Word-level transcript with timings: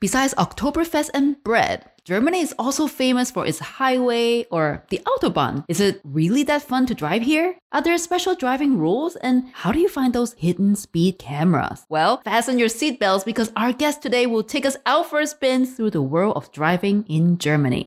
Besides 0.00 0.32
Oktoberfest 0.38 1.10
and 1.12 1.36
bread, 1.44 1.84
Germany 2.04 2.40
is 2.40 2.54
also 2.58 2.86
famous 2.86 3.30
for 3.30 3.44
its 3.44 3.58
highway 3.58 4.46
or 4.50 4.82
the 4.88 5.02
Autobahn. 5.04 5.62
Is 5.68 5.78
it 5.78 6.00
really 6.04 6.42
that 6.44 6.62
fun 6.62 6.86
to 6.86 6.94
drive 6.94 7.20
here? 7.20 7.56
Are 7.72 7.82
there 7.82 7.98
special 7.98 8.34
driving 8.34 8.78
rules? 8.78 9.16
And 9.16 9.50
how 9.52 9.72
do 9.72 9.78
you 9.78 9.90
find 9.90 10.14
those 10.14 10.32
hidden 10.32 10.74
speed 10.74 11.18
cameras? 11.18 11.84
Well, 11.90 12.22
fasten 12.24 12.58
your 12.58 12.70
seatbelts 12.70 13.26
because 13.26 13.52
our 13.56 13.74
guest 13.74 14.00
today 14.00 14.26
will 14.26 14.42
take 14.42 14.64
us 14.64 14.78
out 14.86 15.10
for 15.10 15.20
a 15.20 15.26
spin 15.26 15.66
through 15.66 15.90
the 15.90 16.00
world 16.00 16.34
of 16.34 16.50
driving 16.50 17.04
in 17.06 17.36
Germany. 17.36 17.86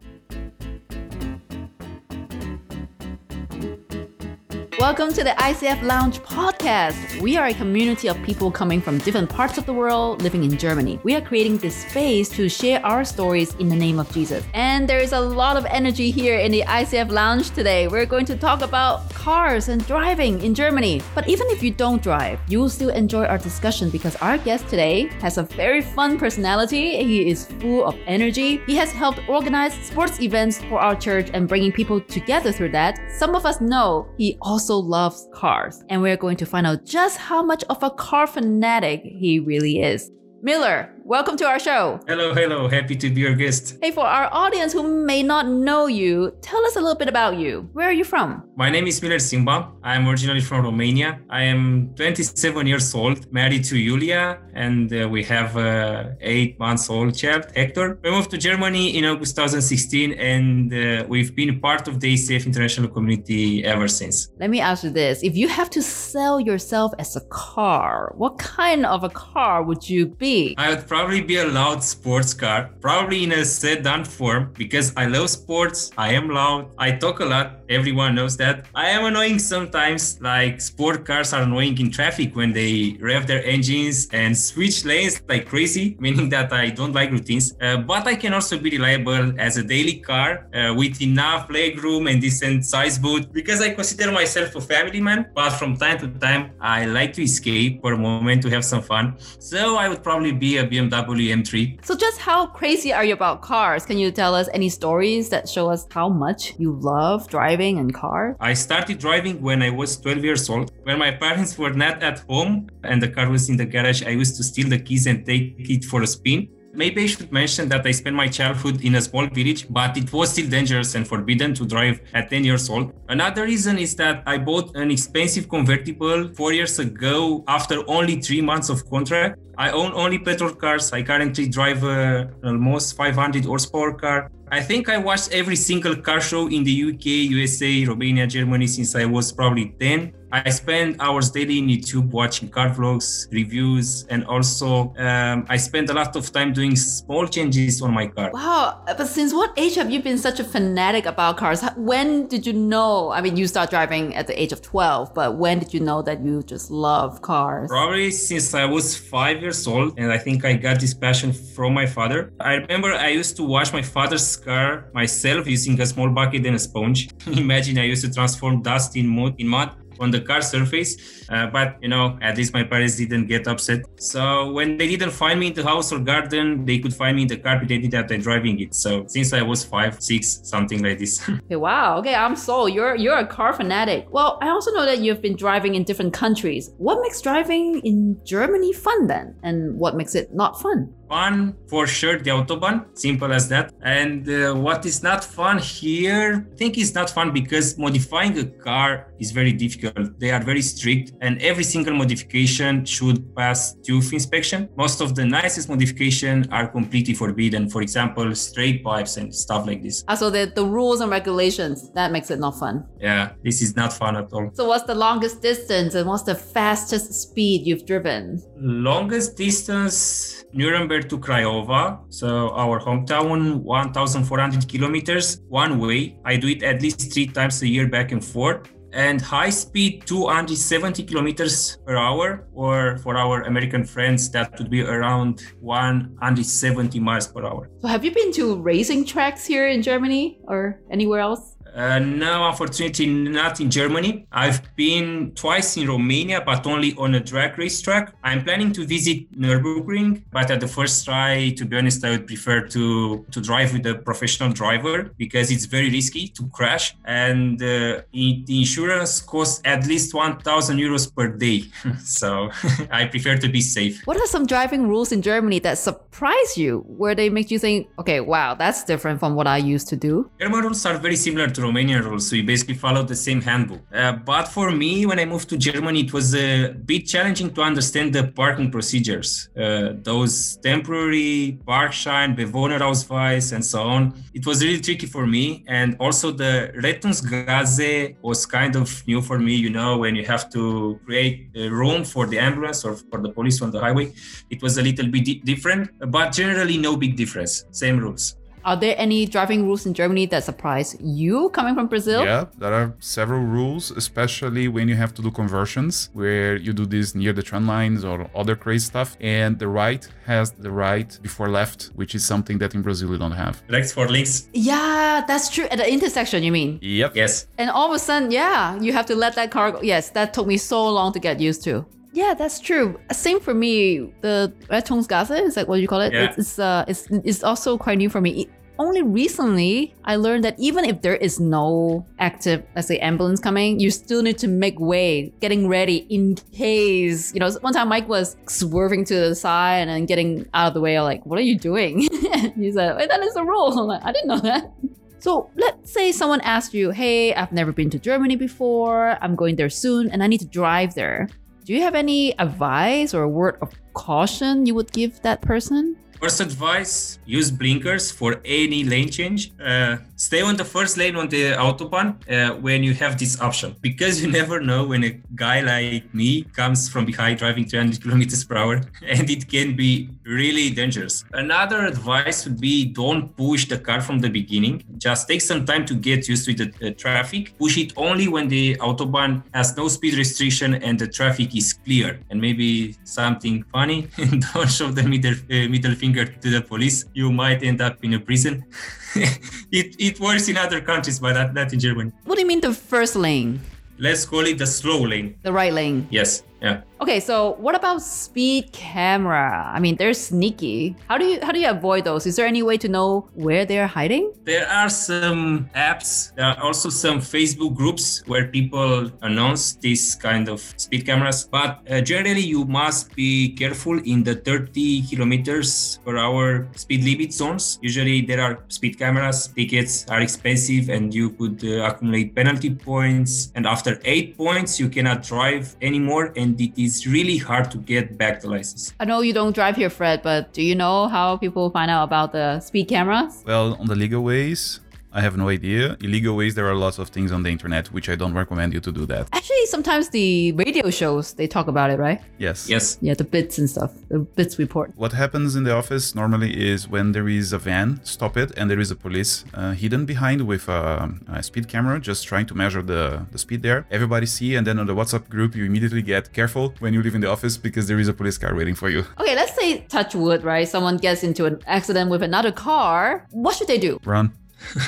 Welcome 4.79 5.13
to 5.13 5.23
the 5.23 5.29
ICF 5.37 5.83
Lounge 5.83 6.19
podcast. 6.23 7.21
We 7.21 7.37
are 7.37 7.45
a 7.45 7.53
community 7.53 8.07
of 8.07 8.21
people 8.23 8.49
coming 8.49 8.81
from 8.81 8.97
different 8.97 9.29
parts 9.29 9.59
of 9.59 9.67
the 9.67 9.73
world 9.73 10.23
living 10.23 10.43
in 10.43 10.57
Germany. 10.57 10.99
We 11.03 11.13
are 11.13 11.21
creating 11.21 11.59
this 11.59 11.75
space 11.75 12.27
to 12.29 12.49
share 12.49 12.83
our 12.83 13.05
stories 13.05 13.53
in 13.55 13.69
the 13.69 13.75
name 13.75 13.99
of 13.99 14.11
Jesus. 14.11 14.43
And 14.53 14.89
there 14.89 14.97
is 14.97 15.13
a 15.13 15.19
lot 15.19 15.57
of 15.57 15.65
energy 15.65 16.09
here 16.09 16.39
in 16.39 16.51
the 16.51 16.63
ICF 16.63 17.11
Lounge 17.11 17.51
today. 17.51 17.87
We're 17.87 18.07
going 18.07 18.25
to 18.25 18.35
talk 18.35 18.61
about 18.61 19.12
cars 19.23 19.69
and 19.69 19.87
driving 19.87 20.41
in 20.43 20.53
Germany. 20.53 21.01
But 21.15 21.29
even 21.29 21.47
if 21.47 21.63
you 21.63 21.71
don't 21.71 22.03
drive, 22.03 22.41
you 22.49 22.59
will 22.59 22.67
still 22.67 22.89
enjoy 22.89 23.23
our 23.23 23.37
discussion 23.37 23.89
because 23.89 24.17
our 24.17 24.37
guest 24.37 24.67
today 24.67 25.07
has 25.21 25.37
a 25.37 25.43
very 25.43 25.81
fun 25.81 26.19
personality. 26.19 27.01
He 27.01 27.29
is 27.29 27.45
full 27.61 27.85
of 27.85 27.95
energy. 28.05 28.59
He 28.67 28.75
has 28.75 28.91
helped 28.91 29.21
organize 29.29 29.73
sports 29.75 30.19
events 30.19 30.61
for 30.63 30.77
our 30.77 30.97
church 30.97 31.29
and 31.33 31.47
bringing 31.47 31.71
people 31.71 32.01
together 32.01 32.51
through 32.51 32.71
that. 32.71 32.99
Some 33.17 33.33
of 33.33 33.45
us 33.45 33.61
know 33.61 34.09
he 34.17 34.37
also 34.41 34.75
loves 34.75 35.29
cars, 35.33 35.81
and 35.87 36.01
we're 36.01 36.17
going 36.17 36.35
to 36.37 36.45
find 36.45 36.67
out 36.67 36.83
just 36.83 37.17
how 37.17 37.41
much 37.41 37.63
of 37.69 37.81
a 37.81 37.91
car 37.91 38.27
fanatic 38.27 39.03
he 39.03 39.39
really 39.39 39.81
is. 39.81 40.11
Miller, 40.41 40.93
welcome 41.05 41.35
to 41.37 41.45
our 41.45 41.59
show. 41.59 41.99
Hello, 42.07 42.33
hello. 42.33 42.67
Happy 42.67 42.95
to 42.95 43.09
be 43.09 43.21
your 43.21 43.35
guest. 43.35 43.77
Hey, 43.81 43.91
for 43.91 44.05
our 44.05 44.29
audience 44.31 44.71
who 44.73 44.83
may 45.05 45.21
not 45.21 45.47
know 45.47 45.87
you, 45.87 46.33
tell 46.41 46.65
us 46.65 46.75
a 46.75 46.79
little 46.79 46.95
bit 46.95 47.09
about 47.09 47.37
you. 47.37 47.69
Where 47.73 47.87
are 47.87 47.93
you 47.93 48.05
from? 48.05 48.43
My 48.55 48.69
name 48.69 48.87
is 48.87 49.01
Miller 49.01 49.19
Simba. 49.19 49.71
I 49.83 49.95
am 49.95 50.07
originally 50.07 50.41
from 50.41 50.63
Romania. 50.63 51.19
I 51.29 51.43
am 51.43 51.93
27 51.95 52.67
years 52.67 52.95
old, 52.95 53.31
married 53.33 53.63
to 53.65 53.75
Julia, 53.75 54.39
and 54.53 54.93
uh, 54.93 55.09
we 55.09 55.23
have 55.23 55.57
a 55.57 55.61
uh, 55.61 56.15
eight 56.21 56.59
months 56.59 56.89
old 56.89 57.15
child, 57.15 57.45
Hector. 57.55 57.99
We 58.03 58.11
moved 58.11 58.31
to 58.31 58.37
Germany 58.37 58.97
in 58.97 59.05
August 59.05 59.35
2016, 59.35 60.13
and 60.13 60.73
uh, 60.73 61.05
we've 61.09 61.35
been 61.35 61.59
part 61.59 61.87
of 61.87 61.99
the 61.99 62.13
ICF 62.13 62.45
international 62.45 62.89
community 62.89 63.65
ever 63.65 63.87
since. 63.87 64.29
Let 64.39 64.49
me 64.49 64.61
ask 64.61 64.83
you 64.83 64.91
this. 64.91 65.21
If 65.23 65.35
you 65.35 65.47
have 65.47 65.69
to 65.71 65.81
sell 65.81 66.39
yourself 66.39 66.93
as 66.99 67.15
a 67.15 67.21
car, 67.29 68.13
what 68.15 68.37
kind 68.37 68.85
of 68.85 69.03
a 69.03 69.09
car 69.09 69.63
would 69.63 69.89
you 69.89 70.05
be? 70.05 70.55
I 70.57 70.69
would 70.69 70.83
probably 70.93 71.21
be 71.21 71.37
a 71.37 71.47
loud 71.47 71.83
sports 71.83 72.35
car, 72.35 72.69
probably 72.79 73.23
in 73.23 73.31
a 73.31 73.43
sedan 73.43 74.05
form 74.05 74.53
because 74.53 74.93
I 74.95 75.07
love 75.07 75.27
sports. 75.31 75.91
I 75.97 76.13
am 76.13 76.29
loud. 76.29 76.69
I 76.77 76.91
talk 76.91 77.19
a 77.19 77.25
lot. 77.25 77.47
Everyone 77.67 78.13
knows 78.13 78.37
that. 78.37 78.67
I 78.75 78.89
am 78.89 79.05
annoying 79.05 79.39
sometimes, 79.39 80.21
like 80.21 80.61
sport 80.61 81.03
cars 81.03 81.33
are 81.33 81.41
annoying 81.41 81.79
in 81.79 81.89
traffic 81.89 82.35
when 82.35 82.53
they 82.53 82.95
rev 83.01 83.25
their 83.25 83.43
engines 83.43 84.07
and 84.13 84.37
switch 84.37 84.85
lanes 84.85 85.19
like 85.27 85.47
crazy, 85.47 85.97
meaning 86.05 86.29
that 86.29 86.53
I 86.53 86.69
don't 86.69 86.93
like 86.93 87.09
routines. 87.09 87.55
Uh, 87.59 87.77
but 87.77 88.05
I 88.05 88.13
can 88.13 88.31
also 88.35 88.59
be 88.59 88.69
reliable 88.69 89.33
as 89.39 89.57
a 89.57 89.63
daily 89.63 89.95
car 89.95 90.47
uh, 90.53 90.75
with 90.75 91.01
enough 91.01 91.47
legroom 91.47 92.07
and 92.07 92.21
decent 92.21 92.65
size 92.65 92.99
boot 92.99 93.33
because 93.33 93.61
I 93.61 93.71
consider 93.71 94.11
myself 94.11 94.55
a 94.55 94.61
family 94.61 95.01
man. 95.01 95.31
But 95.33 95.53
from 95.53 95.75
time 95.75 95.97
to 96.01 96.07
time, 96.19 96.51
I 96.61 96.85
like 96.85 97.13
to 97.13 97.23
escape 97.23 97.81
for 97.81 97.93
a 97.93 97.97
moment 97.97 98.43
to 98.43 98.51
have 98.51 98.63
some 98.63 98.83
fun. 98.83 99.15
So 99.39 99.77
I 99.77 99.89
would 99.89 100.03
probably 100.03 100.33
be 100.33 100.57
a 100.57 100.67
BMW 100.67 100.82
M3. 100.89 101.85
So, 101.85 101.95
just 101.95 102.19
how 102.19 102.47
crazy 102.47 102.93
are 102.93 103.05
you 103.05 103.13
about 103.13 103.41
cars? 103.41 103.85
Can 103.85 103.97
you 103.97 104.11
tell 104.11 104.35
us 104.35 104.49
any 104.53 104.69
stories 104.69 105.29
that 105.29 105.47
show 105.47 105.69
us 105.69 105.87
how 105.91 106.09
much 106.09 106.53
you 106.57 106.73
love 106.73 107.27
driving 107.27 107.79
and 107.79 107.93
cars? 107.93 108.35
I 108.39 108.53
started 108.53 108.99
driving 108.99 109.41
when 109.41 109.61
I 109.61 109.69
was 109.69 109.97
12 109.97 110.23
years 110.23 110.49
old. 110.49 110.71
When 110.83 110.99
my 110.99 111.11
parents 111.11 111.57
were 111.57 111.73
not 111.73 112.03
at 112.03 112.19
home 112.29 112.69
and 112.83 113.01
the 113.01 113.09
car 113.09 113.29
was 113.29 113.49
in 113.49 113.57
the 113.57 113.65
garage, 113.65 114.03
I 114.03 114.09
used 114.09 114.35
to 114.37 114.43
steal 114.43 114.69
the 114.69 114.79
keys 114.79 115.07
and 115.07 115.25
take 115.25 115.55
it 115.57 115.85
for 115.85 116.01
a 116.01 116.07
spin. 116.07 116.49
Maybe 116.75 117.03
I 117.03 117.05
should 117.05 117.31
mention 117.31 117.69
that 117.69 117.85
I 117.85 117.91
spent 117.91 118.15
my 118.15 118.27
childhood 118.27 118.83
in 118.83 118.95
a 118.95 119.01
small 119.01 119.27
village, 119.27 119.67
but 119.69 119.95
it 119.95 120.11
was 120.11 120.31
still 120.31 120.49
dangerous 120.49 120.95
and 120.95 121.07
forbidden 121.07 121.53
to 121.53 121.65
drive 121.67 122.01
at 122.15 122.31
10 122.31 122.43
years 122.43 122.67
old. 122.67 122.91
Another 123.09 123.43
reason 123.43 123.77
is 123.77 123.95
that 123.97 124.23
I 124.25 124.39
bought 124.39 124.75
an 124.75 124.89
expensive 124.89 125.47
convertible 125.47 126.33
four 126.33 126.51
years 126.51 126.79
ago 126.79 127.43
after 127.47 127.87
only 127.87 128.19
three 128.19 128.41
months 128.41 128.69
of 128.69 128.89
contract. 128.89 129.39
I 129.55 129.69
own 129.69 129.91
only 129.93 130.17
petrol 130.17 130.55
cars. 130.55 130.91
I 130.91 131.03
currently 131.03 131.47
drive 131.47 131.83
a 131.83 132.31
almost 132.43 132.97
500 132.97 133.45
horsepower 133.45 133.93
car. 133.93 134.31
I 134.51 134.59
think 134.61 134.89
I 134.89 134.97
watched 134.97 135.31
every 135.31 135.55
single 135.55 135.95
car 135.95 136.21
show 136.21 136.47
in 136.47 136.63
the 136.63 136.73
UK, 136.89 137.05
USA, 137.37 137.85
Romania, 137.85 138.25
Germany 138.25 138.65
since 138.65 138.95
I 138.95 139.05
was 139.05 139.31
probably 139.31 139.75
10. 139.79 140.11
I 140.33 140.49
spend 140.49 140.95
hours 140.99 141.29
daily 141.29 141.59
in 141.59 141.67
YouTube 141.67 142.09
watching 142.09 142.49
car 142.49 142.69
vlogs, 142.71 143.31
reviews, 143.31 144.07
and 144.09 144.25
also 144.25 144.91
um, 144.97 145.45
I 145.47 145.57
spend 145.57 145.91
a 145.91 145.93
lot 145.93 146.15
of 146.15 146.31
time 146.31 146.53
doing 146.53 146.75
small 146.75 147.27
changes 147.27 147.83
on 147.83 147.93
my 147.93 148.07
car. 148.07 148.31
Wow! 148.33 148.81
But 148.87 149.05
since 149.05 149.31
what 149.31 149.53
age 149.59 149.75
have 149.75 149.91
you 149.91 150.01
been 150.01 150.17
such 150.17 150.39
a 150.39 150.43
fanatic 150.43 151.05
about 151.05 151.37
cars? 151.37 151.61
When 151.77 152.27
did 152.27 152.47
you 152.47 152.53
know? 152.53 153.11
I 153.11 153.21
mean, 153.21 153.37
you 153.37 153.45
start 153.45 153.69
driving 153.69 154.15
at 154.15 154.25
the 154.25 154.41
age 154.41 154.51
of 154.51 154.63
12, 154.63 155.13
but 155.13 155.37
when 155.37 155.59
did 155.59 155.71
you 155.71 155.79
know 155.79 156.01
that 156.01 156.25
you 156.25 156.41
just 156.41 156.71
love 156.71 157.21
cars? 157.21 157.69
Probably 157.69 158.09
since 158.09 158.55
I 158.55 158.65
was 158.65 158.97
five 158.97 159.39
years 159.39 159.67
old, 159.67 159.99
and 159.99 160.11
I 160.11 160.17
think 160.17 160.45
I 160.45 160.53
got 160.53 160.79
this 160.79 160.95
passion 160.95 161.31
from 161.31 161.75
my 161.75 161.85
father. 161.85 162.33
I 162.39 162.53
remember 162.53 162.91
I 162.91 163.09
used 163.09 163.35
to 163.35 163.43
wash 163.43 163.71
my 163.71 163.83
father's 163.83 164.35
car 164.35 164.89
myself 164.95 165.45
using 165.45 165.79
a 165.79 165.85
small 165.85 166.09
bucket 166.09 166.43
and 166.47 166.55
a 166.55 166.59
sponge. 166.59 167.09
Imagine 167.27 167.77
I 167.77 167.83
used 167.83 168.03
to 168.03 168.11
transform 168.11 168.63
dust 168.63 168.97
in 168.97 169.07
mud 169.07 169.35
in 169.37 169.47
mud 169.47 169.75
on 169.99 170.11
the 170.11 170.21
car 170.21 170.41
surface. 170.41 171.25
Uh, 171.29 171.47
but 171.47 171.77
you 171.81 171.89
know, 171.89 172.17
at 172.21 172.37
least 172.37 172.53
my 172.53 172.63
parents 172.63 172.95
didn't 172.97 173.27
get 173.27 173.47
upset. 173.47 173.81
So 173.99 174.51
when 174.51 174.77
they 174.77 174.87
didn't 174.87 175.11
find 175.11 175.39
me 175.39 175.47
in 175.47 175.53
the 175.53 175.63
house 175.63 175.91
or 175.91 175.99
garden, 175.99 176.65
they 176.65 176.79
could 176.79 176.93
find 176.93 177.15
me 177.15 177.23
in 177.23 177.27
the 177.27 177.37
car 177.37 177.57
pretending 177.57 177.89
that 177.91 178.11
I'm 178.11 178.21
driving 178.21 178.59
it. 178.59 178.75
So 178.75 179.05
since 179.07 179.33
I 179.33 179.41
was 179.41 179.63
five, 179.63 180.01
six, 180.01 180.41
something 180.43 180.83
like 180.83 180.99
this. 180.99 181.27
okay, 181.29 181.55
wow. 181.55 181.97
Okay, 181.99 182.15
I'm 182.15 182.35
sold. 182.35 182.73
You're 182.73 182.95
you're 182.95 183.17
a 183.17 183.27
car 183.27 183.53
fanatic. 183.53 184.07
Well, 184.11 184.37
I 184.41 184.49
also 184.49 184.71
know 184.71 184.85
that 184.85 184.99
you've 184.99 185.21
been 185.21 185.35
driving 185.35 185.75
in 185.75 185.83
different 185.83 186.13
countries. 186.13 186.71
What 186.77 187.01
makes 187.01 187.21
driving 187.21 187.79
in 187.83 188.19
Germany 188.25 188.73
fun 188.73 189.07
then, 189.07 189.35
and 189.43 189.77
what 189.79 189.95
makes 189.95 190.15
it 190.15 190.33
not 190.33 190.61
fun? 190.61 190.93
fun 191.13 191.55
for 191.67 191.85
sure 191.85 192.17
the 192.25 192.31
autobahn 192.31 192.75
simple 192.97 193.31
as 193.39 193.47
that 193.53 193.65
and 193.83 194.27
uh, 194.29 194.53
what 194.65 194.81
is 194.91 195.03
not 195.09 195.21
fun 195.23 195.57
here 195.59 196.27
i 196.51 196.55
think 196.59 196.71
it's 196.81 196.95
not 196.99 197.07
fun 197.17 197.27
because 197.39 197.77
modifying 197.77 198.33
a 198.39 198.45
car 198.67 198.89
is 199.19 199.29
very 199.39 199.53
difficult 199.63 199.82
they 200.17 200.31
are 200.31 200.43
very 200.43 200.61
strict 200.61 201.11
and 201.21 201.41
every 201.41 201.63
single 201.63 201.93
modification 201.93 202.85
should 202.85 203.35
pass 203.35 203.75
TÜV 203.81 204.13
inspection. 204.13 204.69
Most 204.77 205.01
of 205.01 205.15
the 205.15 205.25
nicest 205.25 205.69
modification 205.69 206.47
are 206.51 206.67
completely 206.67 207.13
forbidden 207.13 207.69
for 207.69 207.81
example 207.81 208.33
straight 208.35 208.83
pipes 208.83 209.17
and 209.17 209.33
stuff 209.33 209.65
like 209.67 209.81
this. 209.83 210.03
Ah, 210.07 210.15
so 210.15 210.29
the, 210.29 210.51
the 210.55 210.65
rules 210.65 211.01
and 211.01 211.11
regulations 211.11 211.91
that 211.93 212.11
makes 212.11 212.29
it 212.31 212.39
not 212.39 212.59
fun. 212.59 212.85
Yeah 212.99 213.31
this 213.43 213.61
is 213.61 213.75
not 213.75 213.93
fun 213.93 214.15
at 214.15 214.31
all. 214.31 214.49
So 214.53 214.67
what's 214.67 214.85
the 214.85 214.95
longest 214.95 215.41
distance 215.41 215.95
and 215.95 216.07
what's 216.07 216.23
the 216.23 216.35
fastest 216.35 217.13
speed 217.13 217.65
you've 217.65 217.85
driven? 217.85 218.41
Longest 218.57 219.37
distance 219.37 220.43
Nuremberg 220.53 221.09
to 221.09 221.17
Craiova, 221.17 221.99
so 222.09 222.51
our 222.51 222.79
hometown, 222.79 223.55
1,400 223.63 224.67
kilometers 224.67 225.41
one 225.49 225.79
way. 225.79 226.19
I 226.23 226.37
do 226.37 226.47
it 226.47 226.61
at 226.61 226.81
least 226.81 227.11
three 227.11 227.25
times 227.25 227.61
a 227.63 227.67
year 227.67 227.87
back 227.87 228.11
and 228.11 228.23
forth. 228.23 228.69
And 228.93 229.19
high 229.19 229.49
speed 229.49 230.05
270 230.05 231.03
kilometers 231.03 231.79
per 231.85 231.97
hour, 231.97 232.47
or 232.53 232.97
for 232.99 233.17
our 233.17 233.41
American 233.41 233.83
friends, 233.83 234.29
that 234.31 234.57
would 234.59 234.69
be 234.69 234.83
around 234.83 235.41
170 235.61 236.99
miles 236.99 237.27
per 237.27 237.43
hour. 237.43 237.71
So, 237.81 237.87
have 237.87 238.05
you 238.05 238.11
been 238.11 238.31
to 238.33 238.61
racing 238.61 239.05
tracks 239.05 239.45
here 239.45 239.67
in 239.67 239.81
Germany 239.81 240.39
or 240.43 240.79
anywhere 240.91 241.21
else? 241.21 241.52
Uh, 241.75 241.99
no, 241.99 242.47
unfortunately, 242.47 243.07
not 243.07 243.59
in 243.59 243.69
Germany. 243.69 244.27
I've 244.31 244.75
been 244.75 245.31
twice 245.33 245.75
in 245.77 245.87
Romania, 245.87 246.41
but 246.45 246.65
only 246.67 246.93
on 246.97 247.15
a 247.15 247.19
drag 247.19 247.57
race 247.57 247.81
track. 247.81 248.13
I'm 248.23 248.43
planning 248.43 248.71
to 248.73 248.85
visit 248.85 249.31
Nürburgring, 249.39 250.23
but 250.31 250.51
at 250.51 250.59
the 250.59 250.67
first 250.67 251.03
try, 251.05 251.49
to 251.57 251.65
be 251.65 251.77
honest, 251.77 252.03
I 252.05 252.11
would 252.11 252.27
prefer 252.27 252.61
to, 252.67 253.25
to 253.31 253.41
drive 253.41 253.73
with 253.73 253.85
a 253.87 253.95
professional 253.95 254.51
driver 254.51 255.11
because 255.17 255.49
it's 255.51 255.65
very 255.65 255.89
risky 255.89 256.27
to 256.29 256.47
crash. 256.49 256.95
And 257.05 257.61
uh, 257.61 258.01
the 258.11 258.45
insurance 258.47 259.21
costs 259.21 259.61
at 259.65 259.87
least 259.87 260.13
1,000 260.13 260.77
euros 260.77 261.13
per 261.13 261.27
day. 261.29 261.63
so 262.03 262.51
I 262.91 263.05
prefer 263.05 263.37
to 263.37 263.49
be 263.49 263.61
safe. 263.61 264.05
What 264.05 264.17
are 264.17 264.27
some 264.27 264.45
driving 264.45 264.87
rules 264.87 265.11
in 265.11 265.21
Germany 265.21 265.59
that 265.59 265.77
surprise 265.77 266.57
you, 266.57 266.83
where 266.87 267.15
they 267.15 267.29
make 267.29 267.49
you 267.49 267.57
think, 267.57 267.87
okay, 267.97 268.19
wow, 268.19 268.53
that's 268.53 268.83
different 268.83 269.19
from 269.19 269.33
what 269.33 269.47
I 269.47 269.57
used 269.57 269.87
to 269.89 269.95
do? 269.95 270.29
German 270.39 270.61
rules 270.61 270.85
are 270.85 270.97
very 270.97 271.15
similar 271.15 271.47
to 271.47 271.62
Romanian 271.65 272.03
rules. 272.07 272.29
So 272.29 272.35
we 272.35 272.41
basically 272.41 272.75
followed 272.85 273.07
the 273.07 273.15
same 273.27 273.41
handbook. 273.41 273.81
Uh, 273.93 274.13
but 274.31 274.45
for 274.55 274.67
me, 274.71 275.05
when 275.09 275.19
I 275.23 275.25
moved 275.33 275.47
to 275.49 275.57
Germany, 275.57 275.99
it 276.05 276.13
was 276.13 276.27
a 276.35 276.73
bit 276.91 277.03
challenging 277.13 277.49
to 277.55 277.61
understand 277.61 278.07
the 278.17 278.23
parking 278.41 278.69
procedures. 278.75 279.49
Uh, 279.57 279.93
those 280.09 280.33
temporary 280.69 281.59
Parkschein, 281.65 282.29
Bewohnerausweis, 282.39 283.45
and 283.55 283.63
so 283.73 283.81
on. 283.95 284.01
It 284.33 284.45
was 284.45 284.63
really 284.63 284.81
tricky 284.87 285.07
for 285.15 285.25
me. 285.35 285.63
And 285.67 285.95
also 285.99 286.31
the 286.31 286.53
Rettungsgasse 286.85 288.15
was 288.21 288.45
kind 288.45 288.75
of 288.75 288.87
new 289.07 289.21
for 289.21 289.37
me, 289.39 289.55
you 289.55 289.69
know, 289.69 289.97
when 289.97 290.15
you 290.15 290.25
have 290.25 290.49
to 290.51 290.99
create 291.05 291.49
a 291.55 291.69
room 291.69 292.03
for 292.03 292.25
the 292.27 292.39
ambulance 292.39 292.85
or 292.85 292.95
for 292.95 293.19
the 293.21 293.29
police 293.29 293.61
on 293.61 293.71
the 293.71 293.79
highway. 293.79 294.13
It 294.49 294.61
was 294.61 294.77
a 294.77 294.81
little 294.81 295.07
bit 295.07 295.25
di- 295.25 295.41
different, 295.51 295.89
but 296.11 296.31
generally 296.31 296.77
no 296.77 296.95
big 296.97 297.15
difference. 297.15 297.65
Same 297.71 297.97
rules. 297.97 298.35
Are 298.65 298.77
there 298.77 298.95
any 298.97 299.25
driving 299.25 299.65
rules 299.65 299.85
in 299.85 299.93
Germany 299.93 300.25
that 300.27 300.43
surprise 300.43 300.95
you 301.01 301.49
coming 301.49 301.75
from 301.75 301.87
Brazil? 301.87 302.23
Yeah, 302.23 302.45
there 302.57 302.73
are 302.73 302.93
several 302.99 303.41
rules, 303.41 303.91
especially 303.91 304.67
when 304.69 304.87
you 304.87 304.95
have 304.95 305.13
to 305.15 305.21
do 305.21 305.31
conversions, 305.31 306.09
where 306.13 306.55
you 306.55 306.71
do 306.71 306.85
this 306.85 307.13
near 307.13 307.33
the 307.33 307.43
trend 307.43 307.67
lines 307.67 308.05
or 308.05 308.29
other 308.33 308.55
crazy 308.55 308.85
stuff. 308.85 309.17
And 309.19 309.59
the 309.59 309.67
right 309.67 310.07
has 310.25 310.51
the 310.51 310.71
right 310.71 311.19
before 311.21 311.49
left, 311.49 311.91
which 311.95 312.15
is 312.15 312.23
something 312.23 312.57
that 312.59 312.73
in 312.73 312.81
Brazil 312.81 313.11
you 313.11 313.17
don't 313.17 313.31
have. 313.31 313.61
Rechts 313.67 313.93
vor 313.93 314.07
links. 314.07 314.47
Yeah, 314.53 315.23
that's 315.27 315.49
true. 315.49 315.65
At 315.65 315.79
the 315.79 315.91
intersection, 315.91 316.43
you 316.43 316.51
mean? 316.51 316.79
Yep. 316.81 317.15
Yes. 317.15 317.47
And 317.57 317.69
all 317.69 317.89
of 317.89 317.95
a 317.95 317.99
sudden, 317.99 318.31
yeah, 318.31 318.79
you 318.79 318.93
have 318.93 319.05
to 319.07 319.15
let 319.15 319.35
that 319.35 319.51
car 319.51 319.73
go. 319.73 319.81
Yes, 319.81 320.09
that 320.11 320.33
took 320.33 320.47
me 320.47 320.57
so 320.57 320.89
long 320.89 321.11
to 321.13 321.19
get 321.19 321.39
used 321.39 321.63
to. 321.65 321.85
Yeah, 322.13 322.35
that's 322.35 322.59
true. 322.59 322.99
Same 323.11 323.39
for 323.39 323.53
me. 323.53 324.13
The 324.21 324.53
Rettungsgasse 324.69 325.41
is 325.41 325.57
like 325.57 325.67
what 325.67 325.77
do 325.77 325.81
you 325.81 325.87
call 325.87 326.01
it? 326.01 326.13
Yeah. 326.13 326.33
It's 326.37 326.59
uh, 326.59 326.85
it's 326.87 327.07
it's 327.09 327.43
also 327.43 327.77
quite 327.77 327.97
new 327.97 328.09
for 328.09 328.21
me. 328.21 328.47
Only 328.79 329.03
recently 329.03 329.93
I 330.03 330.15
learned 330.15 330.43
that 330.45 330.55
even 330.59 330.85
if 330.85 331.01
there 331.01 331.15
is 331.15 331.39
no 331.39 332.05
active, 332.17 332.63
let's 332.75 332.87
say, 332.87 332.97
ambulance 332.99 333.39
coming, 333.39 333.79
you 333.79 333.91
still 333.91 334.23
need 334.23 334.39
to 334.39 334.47
make 334.47 334.79
way, 334.79 335.31
getting 335.41 335.67
ready 335.67 336.07
in 336.09 336.35
case. 336.51 337.33
You 337.33 337.39
know, 337.39 337.51
one 337.61 337.73
time 337.73 337.89
Mike 337.89 338.07
was 338.07 338.35
swerving 338.47 339.05
to 339.05 339.15
the 339.15 339.35
side 339.35 339.87
and 339.87 340.07
getting 340.07 340.47
out 340.55 340.69
of 340.69 340.73
the 340.73 340.81
way. 340.81 340.97
I'm 340.97 341.03
like, 341.03 341.23
what 341.25 341.37
are 341.37 341.43
you 341.43 341.57
doing? 341.57 342.01
he 342.55 342.71
said, 342.71 342.97
that 342.97 343.23
is 343.23 343.35
the 343.35 343.43
rule. 343.43 343.77
I'm 343.79 343.87
like, 343.87 344.03
I 344.03 344.11
didn't 344.11 344.27
know 344.27 344.39
that. 344.39 344.71
So 345.19 345.49
let's 345.55 345.93
say 345.93 346.11
someone 346.11 346.41
asks 346.41 346.73
you, 346.73 346.89
hey, 346.89 347.33
I've 347.33 347.53
never 347.53 347.71
been 347.71 347.89
to 347.91 347.99
Germany 347.99 348.35
before, 348.35 349.17
I'm 349.21 349.35
going 349.35 349.55
there 349.55 349.69
soon, 349.69 350.09
and 350.09 350.21
I 350.21 350.27
need 350.27 350.39
to 350.39 350.47
drive 350.47 350.95
there. 350.95 351.29
Do 351.65 351.71
you 351.73 351.81
have 351.81 351.95
any 351.95 352.37
advice 352.39 353.13
or 353.13 353.23
a 353.23 353.29
word 353.29 353.57
of 353.61 353.71
caution 353.93 354.65
you 354.65 354.75
would 354.75 354.91
give 354.91 355.21
that 355.21 355.41
person? 355.41 355.95
First 356.19 356.41
advice 356.41 357.19
use 357.25 357.51
blinkers 357.51 358.11
for 358.11 358.41
any 358.43 358.83
lane 358.83 359.09
change. 359.09 359.53
Uh, 359.63 359.97
stay 360.27 360.41
on 360.41 360.55
the 360.55 360.63
first 360.75 360.95
lane 360.97 361.15
on 361.17 361.27
the 361.27 361.43
Autobahn 361.67 362.07
uh, 362.15 362.55
when 362.65 362.81
you 362.81 362.93
have 362.93 363.13
this 363.19 363.33
option 363.41 363.75
because 363.81 364.13
you 364.21 364.31
never 364.39 364.57
know 364.69 364.81
when 364.91 365.03
a 365.03 365.11
guy 365.35 365.57
like 365.59 366.05
me 366.13 366.43
comes 366.59 366.87
from 366.91 367.03
behind 367.05 367.39
driving 367.39 367.65
300 367.65 368.01
kilometers 368.01 368.45
per 368.45 368.55
hour 368.55 368.75
and 369.15 369.29
it 369.29 369.49
can 369.49 369.75
be 369.75 370.09
really 370.25 370.69
dangerous. 370.69 371.25
Another 371.33 371.85
advice 371.85 372.45
would 372.45 372.59
be 372.61 372.85
don't 372.85 373.35
push 373.35 373.67
the 373.67 373.77
car 373.77 373.99
from 373.99 374.19
the 374.19 374.29
beginning. 374.29 374.75
Just 374.97 375.27
take 375.27 375.41
some 375.41 375.65
time 375.65 375.83
to 375.85 375.93
get 375.93 376.29
used 376.29 376.45
to 376.45 376.53
the 376.53 376.67
uh, 376.71 376.91
traffic. 377.03 377.57
Push 377.57 377.77
it 377.77 377.91
only 377.97 378.27
when 378.29 378.47
the 378.47 378.77
Autobahn 378.77 379.43
has 379.53 379.75
no 379.75 379.89
speed 379.89 380.13
restriction 380.13 380.75
and 380.75 380.97
the 380.97 381.07
traffic 381.07 381.53
is 381.53 381.73
clear. 381.73 382.19
And 382.29 382.39
maybe 382.39 382.95
something 383.03 383.65
funny, 383.73 384.07
don't 384.53 384.71
show 384.71 384.89
the 384.89 385.03
middle, 385.03 385.33
uh, 385.33 385.67
middle 385.75 385.95
finger 385.95 386.23
to 386.25 386.49
the 386.49 386.61
police. 386.61 387.05
You 387.13 387.29
might 387.29 387.61
end 387.61 387.81
up 387.81 387.97
in 388.05 388.13
a 388.13 388.19
prison. 388.19 388.63
it, 389.71 389.95
it 389.99 390.19
works 390.19 390.47
in 390.49 390.57
other 390.57 390.81
countries, 390.81 391.19
but 391.19 391.33
not, 391.33 391.53
not 391.53 391.73
in 391.73 391.79
Germany. 391.79 392.11
What 392.25 392.35
do 392.35 392.41
you 392.41 392.47
mean 392.47 392.61
the 392.61 392.73
first 392.73 393.15
lane? 393.15 393.59
Let's 393.99 394.25
call 394.25 394.45
it 394.45 394.57
the 394.57 394.65
slow 394.65 395.01
lane. 395.01 395.35
The 395.43 395.53
right 395.53 395.71
lane? 395.71 396.07
Yes, 396.09 396.43
yeah. 396.61 396.81
Okay, 397.03 397.19
so 397.19 397.59
what 397.59 397.75
about 397.75 398.01
speed 398.01 398.71
camera? 398.71 399.69
I 399.75 399.81
mean, 399.81 399.97
they're 399.97 400.13
sneaky. 400.13 400.95
How 401.09 401.17
do 401.17 401.25
you 401.25 401.37
how 401.43 401.51
do 401.51 401.59
you 401.59 401.67
avoid 401.67 402.05
those? 402.05 402.23
Is 402.25 402.37
there 402.37 402.47
any 402.47 402.63
way 402.63 402.77
to 402.77 402.87
know 402.87 403.27
where 403.35 403.65
they're 403.65 403.91
hiding? 403.91 404.31
There 404.47 404.63
are 404.71 404.87
some 404.87 405.67
apps. 405.75 406.31
There 406.35 406.45
are 406.47 406.55
also 406.63 406.87
some 406.87 407.19
Facebook 407.19 407.75
groups 407.75 408.23
where 408.25 408.47
people 408.47 409.11
announce 409.19 409.75
this 409.75 410.15
kind 410.15 410.47
of 410.47 410.63
speed 410.79 411.05
cameras. 411.05 411.43
But 411.43 411.83
uh, 411.91 411.99
generally, 411.99 412.39
you 412.39 412.63
must 412.63 413.13
be 413.19 413.51
careful 413.51 413.99
in 413.99 414.23
the 414.23 414.39
30 414.39 415.03
kilometers 415.03 415.99
per 416.07 416.15
hour 416.15 416.71
speed 416.79 417.03
limit 417.03 417.33
zones. 417.33 417.79
Usually, 417.81 418.21
there 418.23 418.39
are 418.39 418.63
speed 418.69 418.97
cameras. 418.97 419.51
Tickets 419.51 420.07
are 420.07 420.21
expensive, 420.21 420.87
and 420.87 421.13
you 421.13 421.35
could 421.35 421.59
uh, 421.67 421.83
accumulate 421.83 422.31
penalty 422.33 422.71
points. 422.71 423.51
And 423.55 423.67
after 423.67 423.99
eight 424.07 424.37
points, 424.37 424.79
you 424.79 424.87
cannot 424.87 425.23
drive 425.23 425.75
anymore, 425.81 426.31
and 426.39 426.55
it 426.61 426.71
is 426.79 426.92
really 427.05 427.37
hard 427.37 427.71
to 427.71 427.77
get 427.77 428.17
back 428.17 428.41
the 428.41 428.49
license. 428.49 428.93
I 428.99 429.05
know 429.05 429.21
you 429.21 429.33
don't 429.33 429.53
drive 429.53 429.75
here, 429.75 429.89
Fred, 429.89 430.21
but 430.21 430.53
do 430.53 430.61
you 430.61 430.75
know 430.75 431.07
how 431.07 431.37
people 431.37 431.69
find 431.69 431.89
out 431.89 432.03
about 432.03 432.31
the 432.31 432.59
speed 432.59 432.87
cameras? 432.87 433.43
Well, 433.45 433.75
on 433.79 433.87
the 433.87 433.95
legal 433.95 434.23
ways, 434.23 434.79
I 435.13 435.21
have 435.21 435.37
no 435.37 435.49
idea. 435.49 435.95
Illegal 436.01 436.35
ways, 436.35 436.55
there 436.55 436.67
are 436.67 436.73
lots 436.75 436.97
of 436.97 437.09
things 437.09 437.31
on 437.31 437.43
the 437.43 437.49
internet, 437.49 437.87
which 437.93 438.09
I 438.09 438.15
don't 438.15 438.33
recommend 438.33 438.73
you 438.73 438.79
to 438.79 438.91
do 438.91 439.05
that. 439.05 439.27
Actually, 439.31 439.65
sometimes 439.67 440.09
the 440.09 440.53
radio 440.53 440.89
shows 440.89 441.33
they 441.33 441.47
talk 441.47 441.67
about 441.67 441.91
it, 441.91 441.99
right? 441.99 442.19
Yes. 442.39 442.67
Yes. 442.67 442.97
Yeah, 443.01 443.13
the 443.13 443.23
bits 443.23 443.59
and 443.59 443.69
stuff, 443.69 443.91
the 444.09 444.19
bits 444.19 444.57
report. 444.57 444.91
What 444.95 445.13
happens 445.13 445.55
in 445.55 445.63
the 445.65 445.73
office 445.73 446.15
normally 446.15 446.51
is 446.71 446.87
when 446.87 447.11
there 447.11 447.29
is 447.29 447.53
a 447.53 447.59
van, 447.59 447.99
stop 448.03 448.37
it, 448.37 448.51
and 448.57 448.69
there 448.71 448.79
is 448.79 448.89
a 448.89 448.95
police 448.95 449.45
uh, 449.53 449.73
hidden 449.73 450.05
behind 450.05 450.47
with 450.47 450.67
a, 450.67 451.13
a 451.31 451.43
speed 451.43 451.67
camera, 451.67 451.99
just 451.99 452.25
trying 452.25 452.47
to 452.47 452.55
measure 452.55 452.81
the, 452.81 453.25
the 453.31 453.37
speed 453.37 453.61
there. 453.61 453.85
Everybody 453.91 454.25
see, 454.25 454.55
and 454.55 454.65
then 454.65 454.79
on 454.79 454.87
the 454.87 454.95
WhatsApp 454.95 455.29
group, 455.29 455.55
you 455.55 455.63
immediately 455.65 456.01
get 456.01 456.33
careful 456.33 456.73
when 456.79 456.93
you 456.93 457.03
leave 457.03 457.15
in 457.15 457.21
the 457.21 457.29
office 457.29 457.55
because 457.57 457.87
there 457.87 457.99
is 457.99 458.07
a 458.07 458.13
police 458.13 458.39
car 458.39 458.55
waiting 458.55 458.75
for 458.75 458.89
you. 458.89 459.05
Okay, 459.19 459.35
let's 459.35 459.55
say 459.55 459.81
touch 459.89 460.15
wood, 460.15 460.43
right? 460.43 460.67
Someone 460.67 460.97
gets 460.97 461.23
into 461.23 461.45
an 461.45 461.59
accident 461.67 462.09
with 462.09 462.23
another 462.23 462.51
car. 462.51 463.27
What 463.29 463.55
should 463.55 463.67
they 463.67 463.77
do? 463.77 463.99
Run. 464.03 464.33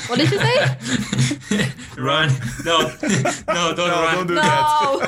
What 0.07 0.19
did 0.19 0.31
you 0.31 0.39
say? 0.39 1.71
run. 1.97 2.29
No, 2.65 2.79
no, 3.47 3.73
don't 3.75 3.77
No, 3.77 4.01
run. 4.03 4.15
don't 4.15 4.27
do 4.27 4.35
no. 4.35 5.01